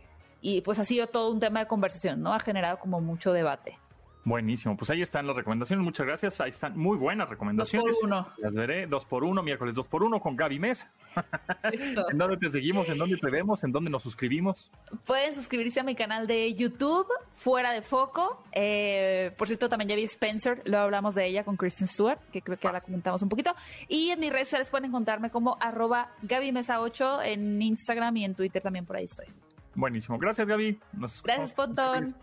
[0.42, 2.34] y pues ha sido todo un tema de conversación, ¿no?
[2.34, 3.78] Ha generado como mucho debate.
[4.24, 7.96] Buenísimo, pues ahí están las recomendaciones, muchas gracias, ahí están muy buenas Dos recomendaciones.
[7.96, 8.28] por uno.
[8.38, 10.92] Las veré dos por uno, miércoles dos por uno con Gaby Mesa.
[12.12, 12.88] ¿En dónde te seguimos?
[12.90, 13.64] ¿En dónde te vemos?
[13.64, 14.72] ¿En dónde nos suscribimos?
[15.06, 18.44] Pueden suscribirse a mi canal de YouTube, Fuera de Foco.
[18.52, 22.44] Eh, por cierto, también ya vi Spencer, lo hablamos de ella con Kristen Stewart, que
[22.44, 23.56] creo que ya la comentamos un poquito.
[23.88, 28.26] Y en mis redes sociales pueden encontrarme como arroba Gaby Mesa 8 en Instagram y
[28.26, 29.26] en Twitter también por ahí estoy.
[29.74, 30.80] Buenísimo, gracias Gaby.
[30.94, 31.54] Nos Gracias.
[31.54, 32.14] Pontón.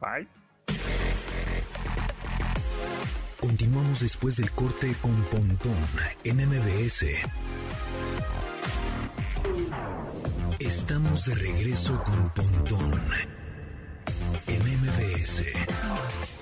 [0.00, 0.28] Bye.
[3.40, 5.76] Continuamos después del corte con Pontón
[6.24, 7.06] en MBS.
[10.58, 13.00] Estamos de regreso con Pontón
[14.48, 15.44] en MBS.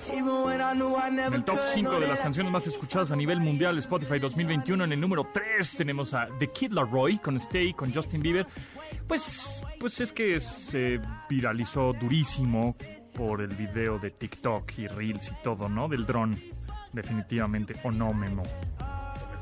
[0.09, 4.91] En el top 5 de las canciones más escuchadas a nivel mundial Spotify 2021, en
[4.91, 8.47] el número 3 tenemos a The Kid Laroi con Stay, con Justin Bieber.
[9.07, 12.75] Pues, pues es que se viralizó durísimo
[13.13, 15.87] por el video de TikTok y Reels y todo, ¿no?
[15.87, 16.37] Del dron,
[16.97, 17.75] definitivamente.
[17.83, 18.43] ¿O no, Memo?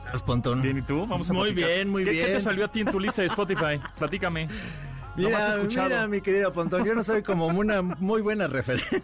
[0.06, 0.62] Estás, Pontón.
[0.62, 1.06] Bien, ¿y tú?
[1.08, 1.70] Vamos a Muy platicar.
[1.72, 2.42] bien, muy ¿Qué- ¿Qué te bien.
[2.42, 3.80] salió a ti en tu lista de Spotify?
[3.98, 4.48] Platícame.
[5.18, 5.88] ¿Lo has Mira, escuchado?
[5.88, 9.00] mira, mi querido Pontón, yo no soy como una muy buena referencia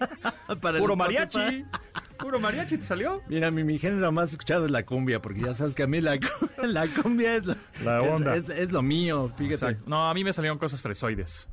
[0.62, 1.64] para el Puro mariachi.
[2.18, 3.20] Puro mariachi te salió.
[3.28, 6.00] Mira, mi, mi género más escuchado es la cumbia, porque ya sabes que a mí
[6.00, 6.18] la,
[6.62, 8.36] la cumbia es lo, La es- onda.
[8.36, 9.54] Es, es lo mío, fíjate.
[9.54, 9.82] Exacto.
[9.90, 11.46] No, a mí me salieron cosas fresoides.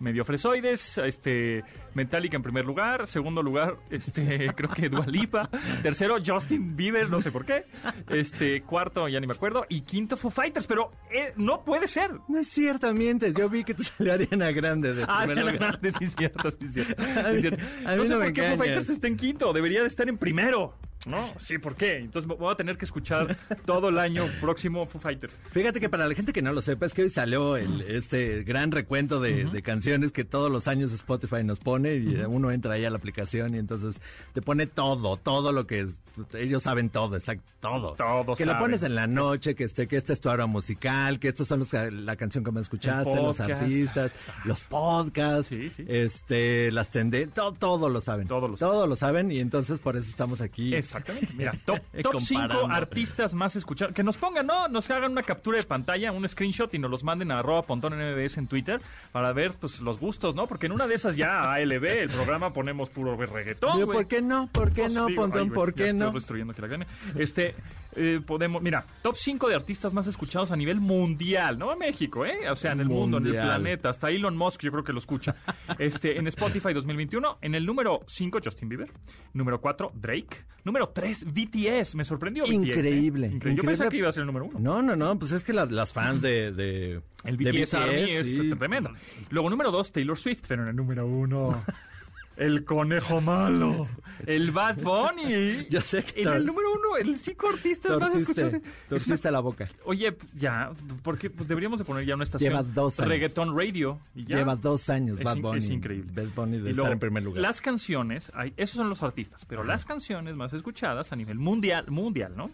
[0.00, 1.62] Medio fresoides, este,
[1.94, 5.48] Metallica en primer lugar, segundo lugar, este, creo que Dualipa,
[5.82, 7.66] tercero Justin Bieber, no sé por qué,
[8.08, 12.10] este, cuarto ya ni me acuerdo, y quinto Foo Fighters, pero eh, no puede ser.
[12.28, 13.32] No es cierto, mientes.
[13.34, 15.68] Yo vi que te salió Ariana Grande de Ah, primer Ariana lugar.
[15.80, 17.02] Grande, sí es cierto, sí es cierto.
[17.02, 17.64] A sí es mí- cierto.
[17.86, 18.58] a mí no sé no por me qué Foo engañas.
[18.58, 20.74] Fighters está en quinto, debería de estar en primero.
[21.06, 21.98] No, sí, ¿por qué?
[21.98, 23.36] Entonces voy a tener que escuchar
[23.66, 25.32] todo el año próximo Foo Fighters.
[25.50, 28.44] Fíjate que para la gente que no lo sepa, es que hoy salió el, este
[28.44, 32.74] gran recuento de, de canciones que todos los años Spotify nos pone y uno entra
[32.74, 33.96] ahí a la aplicación y entonces
[34.32, 35.94] te pone todo, todo lo que es,
[36.34, 37.94] ellos saben todo, exacto, todo.
[37.94, 38.66] Todo Que lo saben.
[38.66, 41.60] pones en la noche, que este, que esta es tu hora musical, que estos son
[41.60, 44.12] los, la canción que me escuchaste, los artistas,
[44.44, 45.84] los podcasts, Sí, sí.
[45.88, 48.28] este, las tendencias, todo, todo lo saben.
[48.28, 50.74] Todo lo Todo lo saben y entonces por eso estamos aquí.
[50.92, 51.32] Exactamente.
[51.34, 52.66] Mira, top, top 5 Comparando.
[52.74, 53.94] artistas más escuchados.
[53.94, 54.68] Que nos pongan, ¿no?
[54.68, 57.98] Nos hagan una captura de pantalla, un screenshot y nos los manden a arroba pontón
[57.98, 58.80] en MBS en Twitter
[59.10, 60.46] para ver pues los gustos, ¿no?
[60.46, 63.98] Porque en una de esas ya ALB, el programa ponemos puro reggaetón, Digo, güey.
[63.98, 64.48] ¿Por qué no?
[64.52, 65.50] ¿Por qué Pues, no, digo, Pontón?
[65.50, 66.12] ¿Por qué estoy no?
[66.12, 66.86] destruyendo aquí la.
[67.16, 67.54] Este,
[67.94, 72.24] eh, podemos, mira, top 5 de artistas más escuchados a nivel mundial, no en México,
[72.24, 72.50] ¿eh?
[72.50, 73.90] O sea, en el mundo, en el planeta.
[73.90, 75.36] Hasta Elon Musk yo creo que lo escucha.
[75.78, 78.90] Este, en Spotify 2021, en el número 5, Justin Bieber.
[79.32, 80.44] Número 4, Drake.
[80.64, 81.94] Número 3, BTS.
[81.94, 82.54] Me sorprendió BTS, ¿eh?
[82.54, 83.28] Increíble, Increíble.
[83.28, 83.62] Yo increíble.
[83.64, 84.58] pensaba que iba a ser el número 1.
[84.60, 88.10] No, no, no, pues es que las, las fans de, de El de BTS, Army
[88.10, 88.50] es sí.
[88.58, 88.90] tremendo.
[89.30, 90.42] Luego, número 2, Taylor Swift.
[90.46, 91.64] Pero en el número 1...
[92.36, 93.88] El conejo malo.
[94.26, 95.66] El Bad Bunny.
[95.68, 98.54] Yo sé que En el número uno, el cinco artistas más escuchados.
[98.88, 99.68] Torciste, la boca.
[99.84, 100.70] Oye, ya,
[101.02, 102.50] porque pues deberíamos de poner ya una estación.
[102.52, 103.08] Lleva dos años.
[103.10, 103.98] Reggaeton Radio.
[104.14, 104.36] Y ya.
[104.38, 105.58] Lleva dos años Es Bad Bunny.
[105.58, 106.10] es increíble.
[106.14, 107.42] Bad Bunny de Y estar en primer lugar.
[107.42, 111.90] Las canciones, hay- esos son los artistas, pero las canciones más escuchadas a nivel mundial,
[111.90, 112.50] mundial, ¿no?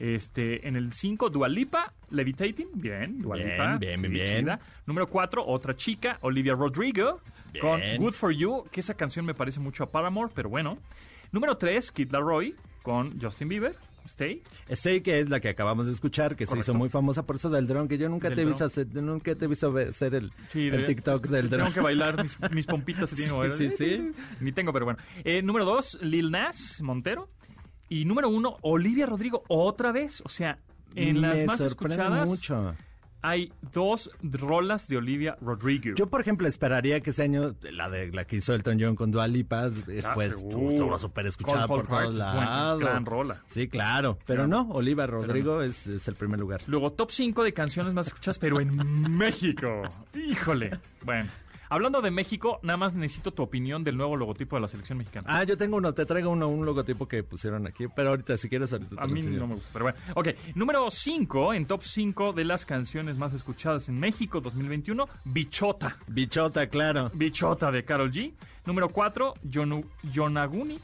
[0.00, 4.40] Este, en el 5, Dualipa, Levitating, bien, Dua Bien, bien, sí, bien.
[4.40, 4.60] chida.
[4.86, 7.20] Número 4, otra chica, Olivia Rodrigo,
[7.52, 7.62] Bien.
[7.64, 10.78] con Good For You, que esa canción me parece mucho a Paramore, pero bueno.
[11.30, 12.54] Número 3, Kid Laroi,
[12.84, 13.74] con Justin Bieber.
[14.04, 14.42] Stay.
[14.68, 17.48] Stay, que es la que acabamos de escuchar, que se hizo muy famosa por eso
[17.48, 20.14] del dron, que yo nunca Del te he visto hacer, nunca te he visto hacer
[20.14, 21.72] el, Sí, el de- TikTok del Tengo dron.
[21.72, 23.56] que bailar, mis, mis pompitas se tienen que bailar.
[23.56, 24.12] Sí, sí.
[24.40, 24.98] Ni tengo, pero bueno.
[25.24, 27.28] Eh, número dos, Lil Nas Montero.
[27.88, 30.20] Y número uno, Olivia Rodrigo, otra vez.
[30.26, 30.58] O sea,
[30.94, 32.74] en las más escuchadas mucho.
[33.26, 35.94] Hay dos rolas de Olivia Rodrigo.
[35.96, 39.10] Yo, por ejemplo, esperaría que ese año, la de la que hizo Elton John con
[39.10, 40.70] Dua Lipa, después seguro.
[40.70, 42.80] estuvo súper escuchada por todos lados.
[42.80, 43.42] gran rola.
[43.46, 44.18] Sí, claro.
[44.26, 44.64] Pero Claro.
[44.64, 46.60] no, Oliva Rodrigo es, es el primer lugar.
[46.66, 48.76] Luego, top 5 de canciones más escuchadas, pero en
[49.16, 49.82] México.
[50.14, 50.78] Híjole.
[51.02, 51.30] Bueno,
[51.68, 55.26] hablando de México, nada más necesito tu opinión del nuevo logotipo de la selección mexicana.
[55.30, 58.48] Ah, yo tengo uno, te traigo uno, un logotipo que pusieron aquí, pero ahorita si
[58.48, 59.40] quieres ahorita te A mí enseño.
[59.40, 59.98] no me gusta, pero bueno.
[60.14, 65.96] Ok, número 5, en top 5 de las canciones más escuchadas en México 2021, Bichota.
[66.06, 67.10] Bichota, claro.
[67.14, 68.34] Bichota de Carol G.
[68.66, 69.34] Número 4,
[70.12, 70.78] Yonaguni.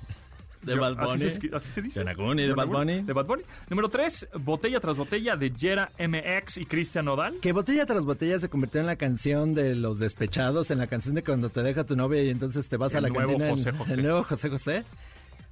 [0.62, 1.30] De Yo- Bad así Bunny.
[1.50, 2.00] se así se dice.
[2.00, 3.02] Yonaguni de Bad Bunny.
[3.02, 3.42] De Bad Bunny.
[3.70, 7.38] Número 3, Botella tras Botella de Jera MX y Cristian Nodal.
[7.40, 11.14] Que botella tras botella se convirtió en la canción de los despechados, en la canción
[11.14, 13.48] de cuando te deja tu novia y entonces te vas a la nuevo cantina.
[13.48, 13.94] en- José José.
[13.94, 14.84] El nuevo José José.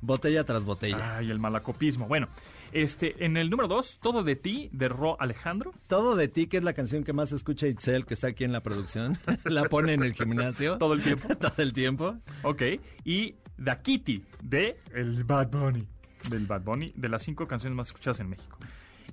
[0.01, 1.17] Botella tras botella.
[1.17, 2.07] Ay, el malacopismo.
[2.07, 2.29] Bueno,
[2.73, 5.73] este, en el número 2, Todo de ti, de Ro Alejandro.
[5.89, 8.53] Todo de ti, que es la canción que más escucha Itzel, que está aquí en
[8.53, 9.19] la producción.
[9.45, 10.77] la pone en el gimnasio.
[10.79, 11.35] Todo el tiempo.
[11.41, 12.15] Todo el tiempo.
[12.45, 12.63] Ok.
[13.05, 15.87] Y Da Kitty, de el Bad Bunny.
[16.31, 18.59] Del Bad Bunny, de las cinco canciones más escuchadas en México.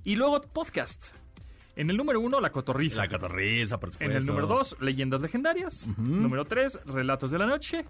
[0.04, 1.14] Y luego, podcast.
[1.74, 3.02] En el número 1, La Cotorriza.
[3.02, 4.10] La cotorriza, por supuesto.
[4.10, 5.86] En el número 2, Leyendas Legendarias.
[5.98, 7.84] Número 3, Relatos de la Noche.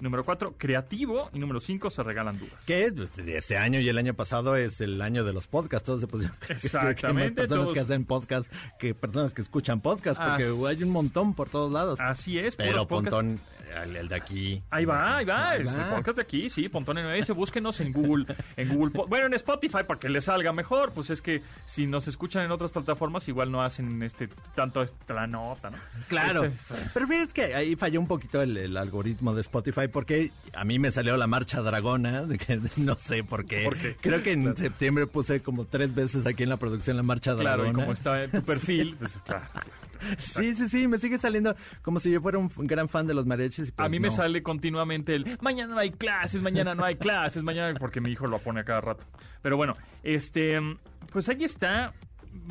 [0.00, 1.30] Número 4, Creativo.
[1.32, 2.64] Y número 5, Se Regalan Dudas.
[2.66, 2.92] Que
[3.26, 5.86] este año y el año pasado es el año de los podcasts.
[5.86, 6.36] Todos se pusieron.
[6.46, 10.82] que Exactamente, personas todos- que hacen podcast que personas que escuchan podcast, porque As- hay
[10.82, 12.00] un montón por todos lados.
[12.00, 12.86] Así es, Pero.
[12.86, 13.40] Pontón,
[13.82, 14.62] el, el de aquí.
[14.70, 17.92] Ahí va, ahí va, Ahí es el podcast de aquí, sí, Pontón NS, búsquenos en
[17.92, 18.26] Google,
[18.56, 22.06] en Google, bueno, en Spotify para que les salga mejor, pues es que si nos
[22.08, 25.78] escuchan en otras plataformas igual no hacen este tanto esta nota, ¿no?
[26.08, 26.44] Claro.
[26.44, 30.64] Este- Pero fíjate que ahí falló un poquito el, el algoritmo de Spotify porque a
[30.64, 33.64] mí me salió la marcha dragona, que no sé por qué.
[33.64, 33.96] ¿Por qué?
[34.00, 37.56] Creo que en septiembre puse como tres veces aquí en la producción la marcha dragona.
[37.56, 39.46] claro, y como está en tu perfil, pues claro.
[40.18, 43.26] Sí, sí, sí, me sigue saliendo como si yo fuera un gran fan de los
[43.26, 43.70] mariachis.
[43.70, 47.42] pues A mí me sale continuamente el mañana no hay clases, mañana no hay clases,
[47.42, 49.04] mañana porque mi hijo lo pone a cada rato.
[49.42, 50.58] Pero bueno, este,
[51.10, 51.94] pues ahí está.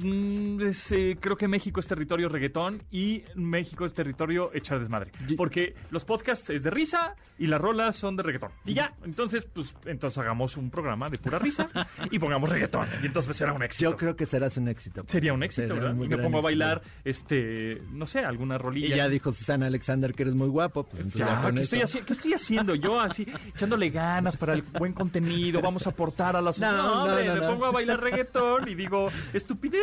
[0.01, 5.11] Mm, es, eh, creo que México es territorio reggaetón y México es territorio echar desmadre.
[5.37, 8.51] Porque los podcasts es de risa y las rolas son de reggaetón.
[8.65, 11.69] Y ya, entonces, pues, entonces hagamos un programa de pura risa
[12.11, 12.87] y pongamos reggaetón.
[13.03, 13.91] Y entonces será un éxito.
[13.91, 15.03] Yo creo que serás un éxito.
[15.07, 15.97] Sería un éxito, Sería ¿verdad?
[15.97, 16.41] un Y me pongo a éxito.
[16.43, 18.95] bailar, este, no sé, alguna Y rolilla.
[18.95, 20.83] ya dijo Susana Alexander que eres muy guapo.
[20.83, 22.75] Pues ya ¿qué estoy, qué estoy haciendo?
[22.75, 26.73] Yo así, echándole ganas para el buen contenido, vamos a aportar a la sociedad.
[26.77, 29.09] No, No, no, hombre, no, me pongo a bailar reggaetón y digo,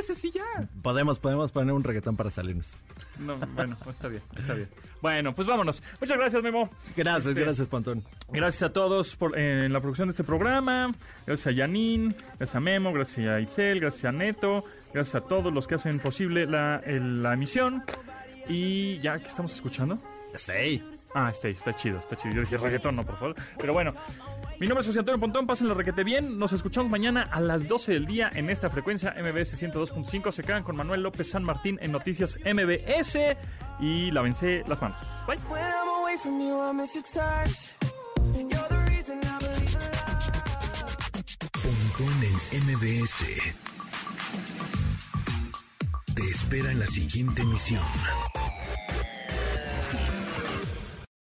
[0.01, 0.69] estupideces y ya.
[0.83, 2.71] Podemos, podemos poner un reggaetón para salirnos.
[3.19, 4.69] No, bueno, está bien, está bien.
[5.01, 5.83] Bueno, pues vámonos.
[6.01, 6.71] Muchas gracias, Memo.
[6.97, 8.03] Gracias, Este, gracias, Pontón.
[8.31, 10.95] Gracias a todos por eh, la producción de este programa.
[11.27, 14.65] Gracias a Yanin, gracias a Memo, gracias a Itzel, gracias a Neto,
[14.95, 17.83] gracias a todos los que hacen posible la, el- la emisión.
[18.49, 19.99] Y ya, ¿qué estamos escuchando?
[20.37, 20.83] Sí.
[21.15, 22.35] Ah, está, está chido, está chido.
[22.37, 23.35] Yo dije reggaetón, no, por favor.
[23.59, 23.93] Pero bueno,
[24.63, 26.39] mi nombre es José Antonio Pontón, pásenlo requete bien.
[26.39, 30.31] Nos escuchamos mañana a las 12 del día en esta frecuencia MBS 102.5.
[30.31, 33.19] Se quedan con Manuel López San Martín en Noticias MBS
[33.81, 35.01] y lávense las manos.
[35.27, 35.39] Bye.
[41.61, 43.25] Pontón en MBS.
[46.15, 47.83] Te espera en la siguiente emisión.